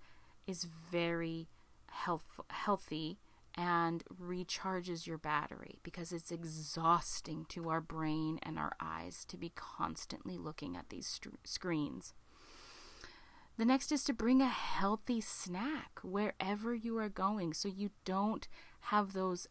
is 0.47 0.63
very 0.65 1.49
health- 1.89 2.41
healthy 2.51 3.19
and 3.57 4.03
recharges 4.21 5.07
your 5.07 5.19
battery 5.19 5.79
because 5.83 6.12
it's 6.12 6.33
exhausting 6.33 7.47
to 7.51 7.69
our 7.69 7.81
brain 7.81 8.38
and 8.43 8.59
our 8.59 8.73
eyes 8.81 9.25
to 9.27 9.37
be 9.37 9.53
constantly 9.55 10.37
looking 10.37 10.77
at 10.77 10.90
these 10.90 11.21
screens. 11.45 12.12
The 13.57 13.64
next 13.64 13.93
is 13.93 14.03
to 14.05 14.12
bring 14.12 14.43
a 14.43 14.49
healthy 14.49 15.21
snack 15.21 16.01
wherever 16.03 16.75
you 16.75 16.99
are 16.99 17.09
going 17.09 17.55
so 17.55 17.69
you 17.69 17.90
don't 18.05 18.49
have 18.81 19.12
those 19.12 19.47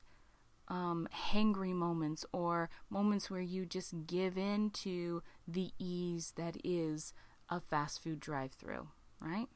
um, 0.67 1.07
hangry 1.31 1.73
moments 1.73 2.25
or 2.33 2.69
moments 2.89 3.29
where 3.31 3.41
you 3.41 3.65
just 3.65 4.05
give 4.05 4.37
in 4.37 4.71
to 4.71 5.23
the 5.47 5.71
ease 5.79 6.33
that 6.35 6.57
is 6.63 7.13
a 7.49 7.59
fast 7.61 8.03
food 8.03 8.19
drive 8.19 8.51
through, 8.51 8.89
right? 9.21 9.47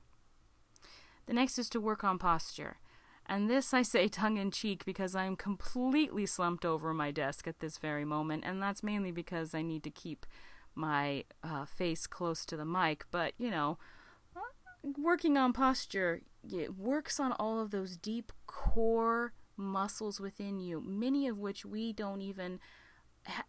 The 1.25 1.33
next 1.33 1.57
is 1.57 1.69
to 1.71 1.81
work 1.81 2.03
on 2.03 2.17
posture. 2.17 2.77
And 3.29 3.49
this 3.49 3.73
I 3.73 3.81
say 3.81 4.07
tongue 4.07 4.37
in 4.37 4.51
cheek 4.51 4.85
because 4.85 5.15
I'm 5.15 5.35
completely 5.35 6.25
slumped 6.25 6.65
over 6.65 6.93
my 6.93 7.11
desk 7.11 7.47
at 7.47 7.59
this 7.59 7.77
very 7.77 8.05
moment, 8.05 8.43
and 8.45 8.61
that's 8.61 8.83
mainly 8.83 9.11
because 9.11 9.53
I 9.53 9.61
need 9.61 9.83
to 9.83 9.89
keep 9.89 10.25
my 10.75 11.25
uh, 11.43 11.65
face 11.65 12.07
close 12.07 12.45
to 12.45 12.55
the 12.55 12.65
mic. 12.65 13.05
But, 13.11 13.33
you 13.37 13.51
know, 13.51 13.77
working 14.97 15.37
on 15.37 15.51
posture, 15.51 16.21
it 16.49 16.77
works 16.77 17.19
on 17.19 17.33
all 17.33 17.59
of 17.59 17.71
those 17.71 17.97
deep 17.97 18.31
core 18.45 19.33
muscles 19.57 20.19
within 20.19 20.59
you, 20.59 20.79
many 20.79 21.27
of 21.27 21.37
which 21.37 21.65
we 21.65 21.91
don't 21.91 22.21
even 22.21 22.59
ha- 23.25 23.43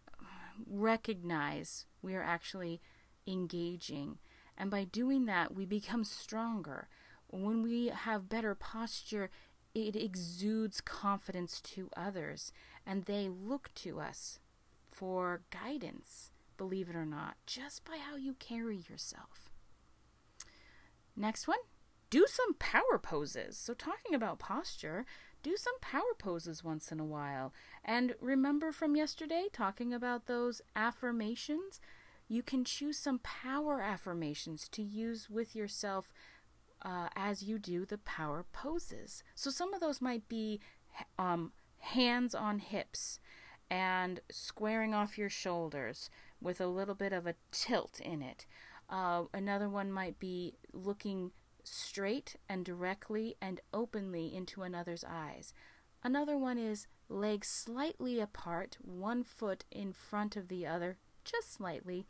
recognize 0.67 1.85
we 2.01 2.15
are 2.15 2.23
actually 2.23 2.81
engaging. 3.25 4.17
And 4.57 4.69
by 4.69 4.83
doing 4.83 5.25
that, 5.25 5.55
we 5.55 5.65
become 5.65 6.03
stronger. 6.03 6.89
When 7.27 7.61
we 7.61 7.87
have 7.87 8.27
better 8.27 8.55
posture, 8.55 9.29
it 9.73 9.95
exudes 9.95 10.81
confidence 10.81 11.61
to 11.61 11.89
others, 11.95 12.51
and 12.85 13.05
they 13.05 13.29
look 13.29 13.71
to 13.75 13.99
us 13.99 14.39
for 14.91 15.41
guidance, 15.51 16.31
believe 16.57 16.89
it 16.89 16.95
or 16.95 17.05
not, 17.05 17.35
just 17.45 17.85
by 17.85 17.97
how 17.97 18.15
you 18.15 18.33
carry 18.33 18.83
yourself. 18.89 19.49
Next 21.15 21.47
one, 21.47 21.59
do 22.09 22.25
some 22.27 22.55
power 22.55 22.97
poses. 23.01 23.57
So, 23.57 23.73
talking 23.73 24.15
about 24.15 24.39
posture, 24.39 25.05
do 25.43 25.55
some 25.55 25.79
power 25.79 26.13
poses 26.17 26.63
once 26.63 26.91
in 26.91 26.99
a 26.99 27.05
while. 27.05 27.53
And 27.85 28.15
remember 28.19 28.71
from 28.71 28.95
yesterday, 28.95 29.45
talking 29.53 29.93
about 29.93 30.25
those 30.25 30.61
affirmations, 30.75 31.79
you 32.27 32.43
can 32.43 32.63
choose 32.63 32.97
some 32.97 33.19
power 33.19 33.81
affirmations 33.81 34.67
to 34.69 34.83
use 34.83 35.29
with 35.29 35.55
yourself 35.55 36.13
uh, 36.81 37.09
as 37.15 37.43
you 37.43 37.59
do 37.59 37.85
the 37.85 37.97
power 37.99 38.45
poses. 38.51 39.23
So 39.35 39.49
some 39.49 39.73
of 39.73 39.81
those 39.81 40.01
might 40.01 40.27
be 40.27 40.59
um, 41.17 41.51
hands 41.79 42.33
on 42.35 42.59
hips 42.59 43.19
and 43.69 44.19
squaring 44.31 44.93
off 44.93 45.17
your 45.17 45.29
shoulders 45.29 46.09
with 46.41 46.59
a 46.59 46.67
little 46.67 46.95
bit 46.95 47.13
of 47.13 47.27
a 47.27 47.35
tilt 47.51 47.99
in 47.99 48.21
it. 48.21 48.45
Uh, 48.89 49.23
another 49.33 49.69
one 49.69 49.91
might 49.91 50.19
be 50.19 50.55
looking 50.73 51.31
straight 51.63 52.35
and 52.47 52.65
directly 52.65 53.35
and 53.41 53.61
openly 53.73 54.33
into 54.33 54.63
another's 54.63 55.03
eyes. 55.07 55.53
Another 56.03 56.37
one 56.37 56.57
is 56.57 56.87
legs 57.09 57.47
slightly 57.47 58.19
apart, 58.19 58.77
one 58.81 59.23
foot 59.23 59.65
in 59.71 59.93
front 59.93 60.35
of 60.35 60.47
the 60.47 60.65
other, 60.65 60.97
just 61.23 61.53
slightly, 61.53 62.05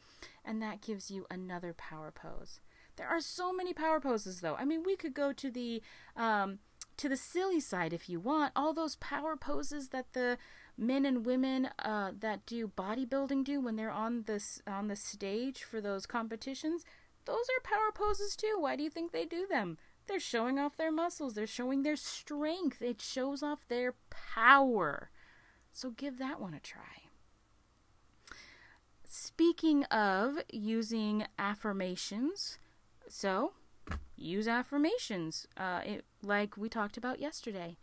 and 0.46 0.62
that 0.62 0.82
gives 0.82 1.10
you 1.10 1.26
another 1.30 1.74
power 1.74 2.12
pose. 2.12 2.62
There 3.00 3.08
are 3.08 3.22
so 3.22 3.54
many 3.54 3.74
power 3.74 4.02
poses, 4.02 4.42
though. 4.42 4.56
I 4.56 4.66
mean, 4.66 4.84
we 4.84 4.98
could 4.98 5.14
go 5.14 5.32
to 5.32 5.50
the 5.50 5.82
um, 6.18 6.60
to 6.98 7.08
the 7.08 7.16
silly 7.16 7.62
side 7.62 7.94
if 7.94 8.10
you 8.10 8.20
want. 8.20 8.52
All 8.58 8.74
those 8.74 8.98
power 8.98 9.38
poses 9.38 9.88
that 9.90 10.12
the 10.12 10.38
men 10.78 11.06
and 11.06 11.26
women 11.26 11.70
uh, 11.80 12.12
that 12.20 12.46
do 12.46 12.68
bodybuilding 12.68 13.46
do 13.46 13.62
when 13.62 13.78
they're 13.78 13.90
on 13.90 14.24
this 14.24 14.62
on 14.68 14.90
the 14.90 14.98
stage 14.98 15.64
for 15.64 15.80
those 15.80 16.06
competitions. 16.06 16.84
those 17.24 17.48
are 17.56 17.64
power 17.64 17.94
poses 17.94 18.36
too. 18.36 18.58
Why 18.60 18.76
do 18.76 18.84
you 18.84 18.90
think 18.90 19.14
they 19.14 19.24
do 19.24 19.48
them? 19.50 19.78
They're 20.08 20.20
showing 20.20 20.60
off 20.60 20.76
their 20.76 20.92
muscles, 20.92 21.36
they're 21.36 21.48
showing 21.48 21.84
their 21.84 21.96
strength, 21.96 22.82
it 22.82 23.00
shows 23.00 23.42
off 23.42 23.66
their 23.70 23.94
power. 24.10 25.10
So 25.72 25.92
give 25.92 26.18
that 26.18 26.42
one 26.42 26.54
a 26.54 26.60
try. 26.60 27.08
Speaking 29.06 29.86
of 29.86 30.40
using 30.52 31.28
affirmations, 31.38 32.60
so 33.10 33.54
use 34.16 34.48
affirmations, 34.48 35.48
uh, 35.58 35.82
it, 35.86 36.06
like 36.22 36.58
we 36.58 36.70
talked 36.70 36.98
about 36.98 37.20
yesterday. 37.20 37.78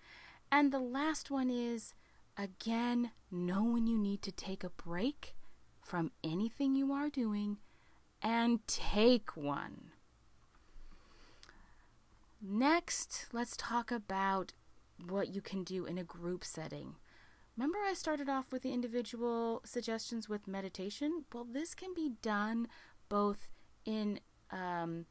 And 0.50 0.72
the 0.72 0.78
last 0.78 1.30
one 1.30 1.50
is 1.50 1.94
again, 2.36 3.10
know 3.30 3.64
when 3.64 3.86
you 3.86 3.98
need 3.98 4.22
to 4.22 4.32
take 4.32 4.62
a 4.62 4.70
break 4.70 5.34
from 5.82 6.12
anything 6.22 6.74
you 6.74 6.92
are 6.92 7.08
doing 7.08 7.58
and 8.22 8.66
take 8.66 9.36
one. 9.36 9.92
Next, 12.40 13.26
let's 13.32 13.56
talk 13.56 13.90
about 13.90 14.52
what 15.08 15.34
you 15.34 15.40
can 15.40 15.64
do 15.64 15.86
in 15.86 15.98
a 15.98 16.04
group 16.04 16.44
setting. 16.44 16.96
Remember, 17.56 17.78
I 17.78 17.94
started 17.94 18.28
off 18.28 18.52
with 18.52 18.62
the 18.62 18.72
individual 18.72 19.62
suggestions 19.64 20.28
with 20.28 20.46
meditation? 20.46 21.24
Well, 21.32 21.46
this 21.50 21.74
can 21.74 21.94
be 21.94 22.12
done 22.20 22.68
both 23.08 23.50
in 23.84 24.20
um, 24.50 25.06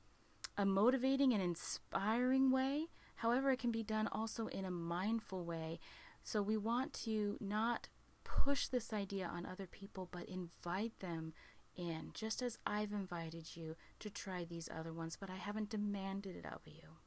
a 0.57 0.65
motivating 0.65 1.33
and 1.33 1.41
inspiring 1.41 2.51
way. 2.51 2.87
However, 3.15 3.51
it 3.51 3.59
can 3.59 3.71
be 3.71 3.83
done 3.83 4.07
also 4.11 4.47
in 4.47 4.65
a 4.65 4.71
mindful 4.71 5.45
way. 5.45 5.79
So, 6.23 6.41
we 6.41 6.57
want 6.57 6.93
to 7.05 7.37
not 7.39 7.87
push 8.23 8.67
this 8.67 8.91
idea 8.91 9.29
on 9.31 9.45
other 9.45 9.67
people, 9.67 10.09
but 10.11 10.25
invite 10.27 10.99
them 10.99 11.33
in, 11.75 12.11
just 12.13 12.41
as 12.41 12.57
I've 12.65 12.91
invited 12.91 13.55
you 13.55 13.75
to 13.99 14.09
try 14.09 14.43
these 14.43 14.69
other 14.75 14.93
ones, 14.93 15.17
but 15.19 15.29
I 15.29 15.35
haven't 15.35 15.69
demanded 15.69 16.35
it 16.35 16.45
of 16.45 16.61
you. 16.65 16.97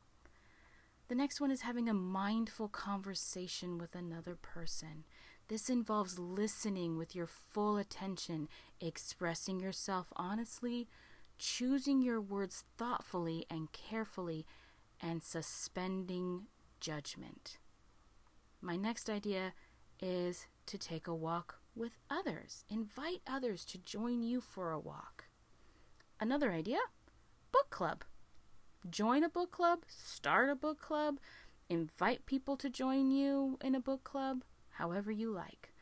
The 1.08 1.14
next 1.14 1.40
one 1.40 1.50
is 1.50 1.62
having 1.62 1.88
a 1.88 1.94
mindful 1.94 2.68
conversation 2.68 3.78
with 3.78 3.94
another 3.94 4.36
person. 4.36 5.04
This 5.48 5.70
involves 5.70 6.18
listening 6.18 6.98
with 6.98 7.14
your 7.16 7.26
full 7.26 7.78
attention, 7.78 8.48
expressing 8.80 9.58
yourself 9.58 10.08
honestly, 10.16 10.86
choosing 11.38 12.02
your 12.02 12.20
words 12.20 12.64
thoughtfully 12.76 13.46
and 13.48 13.72
carefully, 13.72 14.46
and 15.00 15.22
suspending 15.22 16.46
judgment. 16.80 17.58
My 18.60 18.76
next 18.76 19.08
idea 19.08 19.54
is 20.00 20.46
to 20.66 20.76
take 20.78 21.06
a 21.06 21.14
walk 21.14 21.60
with 21.74 21.98
others. 22.10 22.64
Invite 22.68 23.22
others 23.26 23.64
to 23.66 23.78
join 23.78 24.22
you 24.22 24.40
for 24.40 24.72
a 24.72 24.80
walk. 24.80 25.26
Another 26.20 26.52
idea 26.52 26.78
book 27.52 27.70
club. 27.70 28.04
Join 28.88 29.24
a 29.24 29.28
book 29.28 29.50
club, 29.50 29.80
start 29.86 30.50
a 30.50 30.54
book 30.54 30.80
club, 30.80 31.18
invite 31.68 32.26
people 32.26 32.56
to 32.56 32.70
join 32.70 33.10
you 33.10 33.58
in 33.62 33.74
a 33.74 33.80
book 33.80 34.04
club, 34.04 34.44
however 34.72 35.10
you 35.10 35.30
like. 35.30 35.72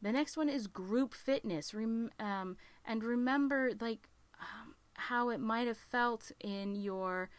The 0.00 0.12
next 0.12 0.36
one 0.36 0.48
is 0.48 0.66
group 0.66 1.14
fitness. 1.14 1.74
Rem- 1.74 2.10
um, 2.20 2.56
and 2.84 3.02
remember, 3.02 3.72
like, 3.80 4.08
how 4.96 5.28
it 5.28 5.40
might 5.40 5.66
have 5.66 5.78
felt 5.78 6.32
in 6.40 6.74
your 6.74 7.30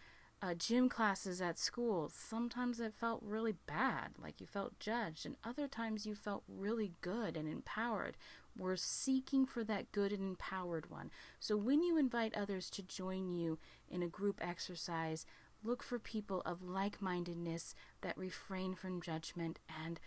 uh, 0.41 0.53
gym 0.53 0.87
classes 0.87 1.41
at 1.41 1.57
school. 1.57 2.11
Sometimes 2.13 2.79
it 2.79 2.93
felt 2.93 3.21
really 3.23 3.55
bad, 3.65 4.11
like 4.21 4.39
you 4.39 4.47
felt 4.47 4.79
judged, 4.79 5.25
and 5.25 5.35
other 5.43 5.67
times 5.67 6.05
you 6.05 6.15
felt 6.15 6.43
really 6.47 6.93
good 7.01 7.35
and 7.35 7.47
empowered. 7.47 8.17
We're 8.55 8.75
seeking 8.75 9.45
for 9.45 9.63
that 9.63 9.91
good 9.91 10.11
and 10.11 10.21
empowered 10.21 10.89
one. 10.89 11.11
So 11.39 11.57
when 11.57 11.83
you 11.83 11.97
invite 11.97 12.35
others 12.35 12.69
to 12.71 12.83
join 12.83 13.31
you 13.31 13.59
in 13.89 14.03
a 14.03 14.07
group 14.07 14.39
exercise, 14.41 15.25
look 15.63 15.81
for 15.83 15.99
people 15.99 16.41
of 16.45 16.61
like 16.63 17.01
mindedness 17.01 17.73
that 18.01 18.17
refrain 18.17 18.75
from 18.75 19.01
judgment 19.01 19.59
and 19.83 19.99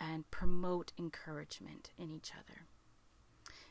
and 0.00 0.30
promote 0.30 0.92
encouragement 0.96 1.90
in 1.98 2.12
each 2.12 2.30
other. 2.32 2.66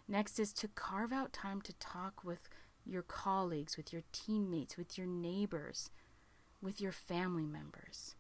Next 0.10 0.40
is 0.40 0.52
to 0.54 0.68
carve 0.68 1.14
out 1.14 1.32
time 1.32 1.62
to 1.62 1.74
talk 1.74 2.24
with 2.24 2.50
your 2.88 3.02
colleagues, 3.02 3.78
with 3.78 3.91
your 3.91 4.04
teammates, 4.12 4.78
with 4.78 4.97
your 4.97 5.08
neighbors, 5.08 5.89
with 6.62 6.82
your 6.82 6.91
family 6.91 7.45
members. 7.45 8.15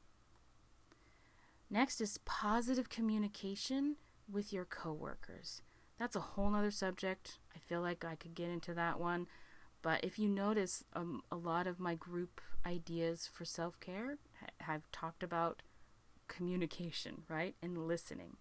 Next 1.69 1.99
is 1.99 2.19
positive 2.25 2.89
communication 2.89 3.97
with 4.31 4.53
your 4.53 4.65
coworkers. 4.65 5.61
That's 5.97 6.15
a 6.15 6.21
whole 6.21 6.49
nother 6.49 6.71
subject. 6.71 7.39
I 7.55 7.59
feel 7.59 7.81
like 7.81 8.05
I 8.05 8.15
could 8.15 8.35
get 8.35 8.49
into 8.49 8.73
that 8.73 8.99
one. 8.99 9.27
But 9.81 10.03
if 10.03 10.17
you 10.19 10.29
notice, 10.29 10.83
um, 10.93 11.23
a 11.31 11.35
lot 11.35 11.67
of 11.67 11.79
my 11.79 11.95
group 11.95 12.41
ideas 12.65 13.29
for 13.31 13.45
self 13.45 13.79
care 13.79 14.17
ha- 14.39 14.47
have 14.61 14.91
talked 14.91 15.23
about 15.23 15.61
communication, 16.27 17.23
right? 17.29 17.55
And 17.61 17.87
listening. 17.87 18.37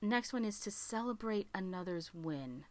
Next 0.00 0.32
one 0.32 0.44
is 0.44 0.60
to 0.60 0.70
celebrate 0.70 1.48
another's 1.54 2.14
win. 2.14 2.64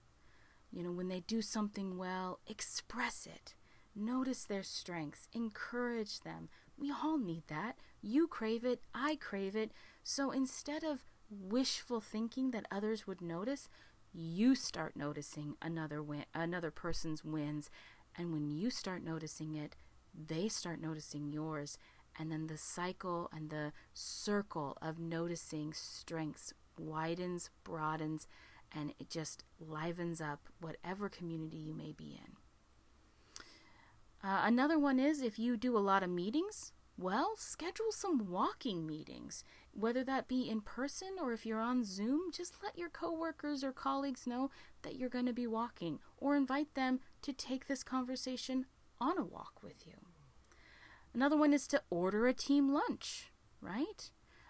You 0.71 0.84
know, 0.84 0.91
when 0.91 1.08
they 1.08 1.21
do 1.21 1.41
something 1.41 1.97
well, 1.97 2.39
express 2.47 3.25
it. 3.25 3.56
Notice 3.95 4.43
their 4.45 4.63
strengths, 4.63 5.27
encourage 5.34 6.19
them. 6.21 6.49
We 6.77 6.91
all 6.91 7.17
need 7.17 7.43
that. 7.47 7.77
You 8.01 8.27
crave 8.27 8.63
it, 8.63 8.82
I 8.93 9.15
crave 9.15 9.56
it. 9.56 9.71
So 10.03 10.32
instead 10.32 10.84
of 10.84 11.03
wishful 11.30 11.99
thinking 11.99 12.51
that 12.51 12.67
others 12.69 13.08
would 13.08 13.21
notice, 13.21 13.67
you 14.13 14.56
start 14.56 14.95
noticing 14.95 15.56
another 15.62 16.01
win- 16.01 16.25
another 16.34 16.71
person's 16.71 17.23
wins, 17.23 17.69
and 18.15 18.32
when 18.32 18.49
you 18.49 18.69
start 18.69 19.03
noticing 19.03 19.56
it, 19.56 19.75
they 20.13 20.47
start 20.47 20.80
noticing 20.82 21.27
yours, 21.32 21.77
and 22.17 22.32
then 22.32 22.47
the 22.47 22.58
cycle 22.58 23.30
and 23.32 23.49
the 23.49 23.73
circle 23.93 24.77
of 24.82 24.97
noticing 24.99 25.73
strengths 25.73 26.53
widens, 26.80 27.49
broadens, 27.63 28.27
and 28.73 28.93
it 28.99 29.10
just 29.10 29.43
livens 29.60 30.21
up 30.21 30.49
whatever 30.60 31.10
community 31.10 31.58
you 31.58 31.73
may 31.73 31.91
be 31.91 32.19
in. 32.23 32.36
Uh, 34.23 34.41
another 34.43 34.80
one 34.80 34.99
is 34.99 35.21
if 35.21 35.39
you 35.39 35.56
do 35.58 35.77
a 35.77 35.80
lot 35.80 36.03
of 36.03 36.10
meetings, 36.10 36.73
well, 36.97 37.36
schedule 37.38 37.91
some 37.91 38.32
walking 38.32 38.88
meetings, 38.88 39.43
whether 39.71 40.03
that 40.03 40.27
be 40.27 40.49
in 40.49 40.62
person 40.62 41.10
or 41.21 41.32
if 41.32 41.45
you're 41.45 41.62
on 41.62 41.84
Zoom, 41.84 42.32
just 42.34 42.56
let 42.63 42.77
your 42.77 42.89
coworkers 42.89 43.63
or 43.63 43.71
colleagues 43.71 44.25
know 44.25 44.49
that 44.82 44.95
you're 44.95 45.08
going 45.08 45.27
to 45.27 45.34
be 45.34 45.45
walking 45.45 45.99
or 46.17 46.36
invite 46.36 46.73
them 46.73 46.99
to 47.21 47.32
take 47.32 47.67
this 47.67 47.84
conversation 47.84 48.65
on 48.99 49.19
a 49.19 49.23
walk 49.23 49.62
with 49.62 49.86
you. 49.86 49.93
Another 51.13 51.38
one 51.38 51.53
is 51.53 51.67
to 51.67 51.84
order 51.91 52.27
a 52.27 52.34
team 52.34 52.73
lunch, 52.73 53.32
right? 53.62 54.10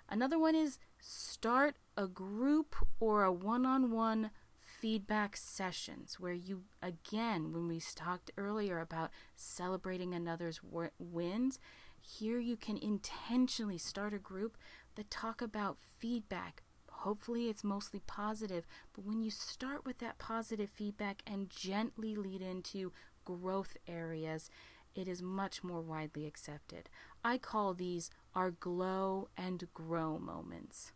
Another 0.10 0.40
one 0.40 0.56
is 0.56 0.80
start 1.10 1.78
a 1.96 2.06
group 2.06 2.76
or 3.00 3.24
a 3.24 3.32
one 3.32 3.66
on 3.66 3.92
one 3.92 4.30
feedback 4.60 5.38
sessions 5.38 6.20
where 6.20 6.34
you, 6.34 6.64
again, 6.82 7.54
when 7.54 7.68
we 7.68 7.82
talked 7.96 8.30
earlier 8.38 8.80
about 8.80 9.12
celebrating 9.36 10.14
another's 10.14 10.60
wins, 11.00 11.60
here 12.02 12.40
you 12.40 12.58
can 12.58 12.78
intentionally 12.78 13.78
start 13.78 14.14
a 14.14 14.20
group 14.20 14.58
that 14.96 15.10
talk 15.10 15.42
about 15.42 15.78
feedback. 15.98 16.64
Hopefully, 16.92 17.48
it's 17.48 17.64
mostly 17.64 18.02
positive, 18.06 18.68
but 18.94 19.06
when 19.06 19.22
you 19.22 19.32
start 19.32 19.86
with 19.86 20.00
that 20.00 20.18
positive 20.18 20.70
feedback 20.70 21.22
and 21.26 21.50
gently 21.50 22.16
lead 22.16 22.42
into 22.42 22.92
growth 23.24 23.78
areas, 23.88 24.50
it 24.94 25.08
is 25.08 25.22
much 25.22 25.64
more 25.64 25.82
widely 25.82 26.26
accepted. 26.26 26.90
I 27.24 27.38
call 27.38 27.74
these 27.74 28.10
our 28.36 28.52
glow 28.52 29.30
and 29.38 29.68
grow 29.74 30.20
moments. 30.20 30.92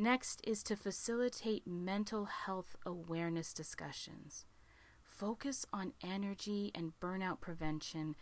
Next 0.00 0.40
is 0.44 0.62
to 0.62 0.76
facilitate 0.76 1.66
mental 1.66 2.24
health 2.24 2.74
awareness 2.86 3.52
discussions. 3.52 4.46
Focus 5.02 5.66
on 5.74 5.92
energy 6.02 6.70
and 6.74 6.94
burnout 7.02 7.42
prevention. 7.42 8.16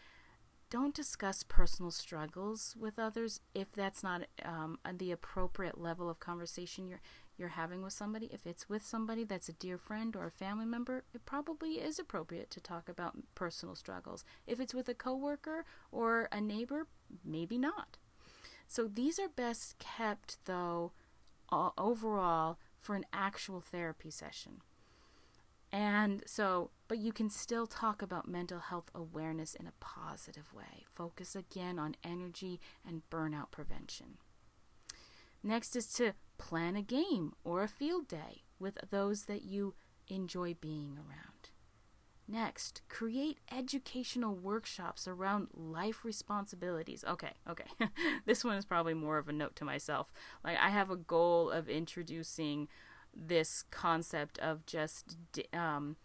Don't 0.70 0.92
discuss 0.92 1.44
personal 1.44 1.92
struggles 1.92 2.74
with 2.76 2.98
others 2.98 3.42
if 3.54 3.70
that's 3.70 4.02
not 4.02 4.22
um, 4.44 4.80
the 4.92 5.12
appropriate 5.12 5.78
level 5.80 6.10
of 6.10 6.18
conversation 6.18 6.88
you're 6.88 7.00
you're 7.36 7.50
having 7.50 7.84
with 7.84 7.92
somebody. 7.92 8.28
If 8.32 8.44
it's 8.44 8.68
with 8.68 8.84
somebody 8.84 9.22
that's 9.22 9.48
a 9.48 9.52
dear 9.52 9.78
friend 9.78 10.16
or 10.16 10.26
a 10.26 10.32
family 10.32 10.66
member, 10.66 11.04
it 11.14 11.24
probably 11.26 11.74
is 11.74 12.00
appropriate 12.00 12.50
to 12.50 12.60
talk 12.60 12.88
about 12.88 13.14
personal 13.36 13.76
struggles. 13.76 14.24
If 14.48 14.58
it's 14.58 14.74
with 14.74 14.88
a 14.88 14.94
coworker 14.94 15.64
or 15.92 16.28
a 16.32 16.40
neighbor, 16.40 16.88
maybe 17.24 17.56
not. 17.56 17.98
So 18.66 18.88
these 18.88 19.20
are 19.20 19.28
best 19.28 19.78
kept 19.78 20.44
though 20.44 20.90
overall 21.50 22.58
for 22.78 22.94
an 22.94 23.06
actual 23.12 23.60
therapy 23.60 24.10
session. 24.10 24.62
And 25.70 26.22
so, 26.26 26.70
but 26.86 26.98
you 26.98 27.12
can 27.12 27.28
still 27.28 27.66
talk 27.66 28.00
about 28.00 28.26
mental 28.26 28.58
health 28.58 28.90
awareness 28.94 29.54
in 29.54 29.66
a 29.66 29.72
positive 29.80 30.54
way. 30.54 30.86
Focus 30.90 31.36
again 31.36 31.78
on 31.78 31.94
energy 32.02 32.58
and 32.86 33.02
burnout 33.10 33.50
prevention. 33.50 34.16
Next 35.42 35.76
is 35.76 35.92
to 35.94 36.14
plan 36.38 36.74
a 36.74 36.82
game 36.82 37.34
or 37.44 37.62
a 37.62 37.68
field 37.68 38.08
day 38.08 38.42
with 38.58 38.78
those 38.90 39.24
that 39.24 39.44
you 39.44 39.74
enjoy 40.08 40.54
being 40.54 40.96
around. 40.96 41.37
Next, 42.30 42.82
create 42.90 43.38
educational 43.50 44.34
workshops 44.34 45.08
around 45.08 45.48
life 45.54 46.04
responsibilities. 46.04 47.02
Okay, 47.08 47.32
okay. 47.48 47.64
this 48.26 48.44
one 48.44 48.56
is 48.56 48.66
probably 48.66 48.92
more 48.92 49.16
of 49.16 49.28
a 49.30 49.32
note 49.32 49.56
to 49.56 49.64
myself. 49.64 50.12
Like, 50.44 50.58
I 50.58 50.68
have 50.68 50.90
a 50.90 50.96
goal 50.96 51.50
of 51.50 51.70
introducing 51.70 52.68
this 53.16 53.64
concept 53.70 54.38
of 54.40 54.66
just 54.66 55.16
um, 55.54 55.96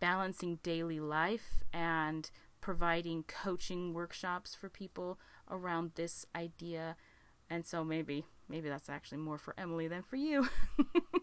balancing 0.00 0.58
daily 0.64 0.98
life 0.98 1.62
and 1.72 2.30
providing 2.60 3.22
coaching 3.22 3.94
workshops 3.94 4.56
for 4.56 4.68
people 4.68 5.20
around 5.48 5.92
this 5.94 6.26
idea. 6.34 6.96
And 7.48 7.64
so 7.64 7.84
maybe 7.84 8.24
maybe 8.48 8.68
that's 8.68 8.88
actually 8.90 9.18
more 9.18 9.38
for 9.38 9.54
Emily 9.56 9.86
than 9.86 10.02
for 10.02 10.16
you. 10.16 10.48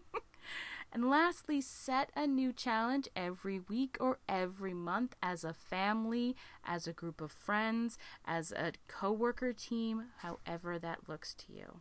And 0.92 1.10
lastly, 1.10 1.60
set 1.60 2.10
a 2.16 2.26
new 2.26 2.52
challenge 2.52 3.08
every 3.14 3.58
week 3.58 3.96
or 4.00 4.18
every 4.28 4.72
month 4.72 5.14
as 5.22 5.44
a 5.44 5.52
family, 5.52 6.34
as 6.64 6.86
a 6.86 6.92
group 6.92 7.20
of 7.20 7.30
friends, 7.30 7.98
as 8.24 8.52
a 8.52 8.72
coworker 8.86 9.52
team, 9.52 10.06
however 10.18 10.78
that 10.78 11.08
looks 11.08 11.34
to 11.34 11.52
you. 11.52 11.80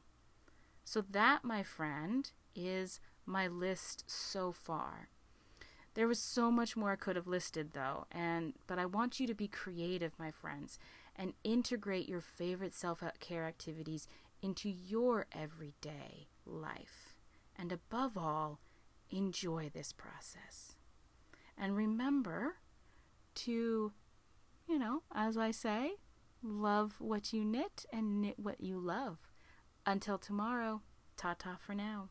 So 0.83 1.01
that, 1.09 1.43
my 1.43 1.63
friend, 1.63 2.29
is 2.55 2.99
my 3.25 3.47
list 3.47 4.03
so 4.07 4.51
far. 4.51 5.09
There 5.93 6.07
was 6.07 6.19
so 6.19 6.51
much 6.51 6.77
more 6.77 6.91
I 6.91 6.95
could 6.95 7.15
have 7.15 7.27
listed 7.27 7.71
though, 7.73 8.05
and 8.11 8.53
but 8.67 8.77
I 8.77 8.85
want 8.85 9.19
you 9.19 9.25
to 9.27 9.33
be 9.33 9.47
creative, 9.47 10.11
my 10.19 10.31
friends, 10.31 10.77
and 11.15 11.33
integrate 11.43 12.07
your 12.07 12.21
favorite 12.21 12.75
self-care 12.75 13.45
activities 13.45 14.07
into 14.41 14.69
your 14.69 15.25
everyday 15.31 16.27
life. 16.45 17.15
And 17.55 17.71
above 17.71 18.15
all, 18.15 18.59
enjoy 19.09 19.69
this 19.73 19.93
process. 19.93 20.75
And 21.57 21.75
remember 21.75 22.55
to, 23.35 23.91
you 24.67 24.79
know, 24.79 25.03
as 25.13 25.37
I 25.37 25.51
say, 25.51 25.93
love 26.43 26.95
what 26.99 27.33
you 27.33 27.43
knit 27.43 27.85
and 27.91 28.21
knit 28.21 28.39
what 28.39 28.61
you 28.61 28.79
love. 28.79 29.17
Until 29.85 30.17
tomorrow, 30.17 30.81
ta 31.15 31.35
ta 31.37 31.55
for 31.55 31.73
now. 31.73 32.09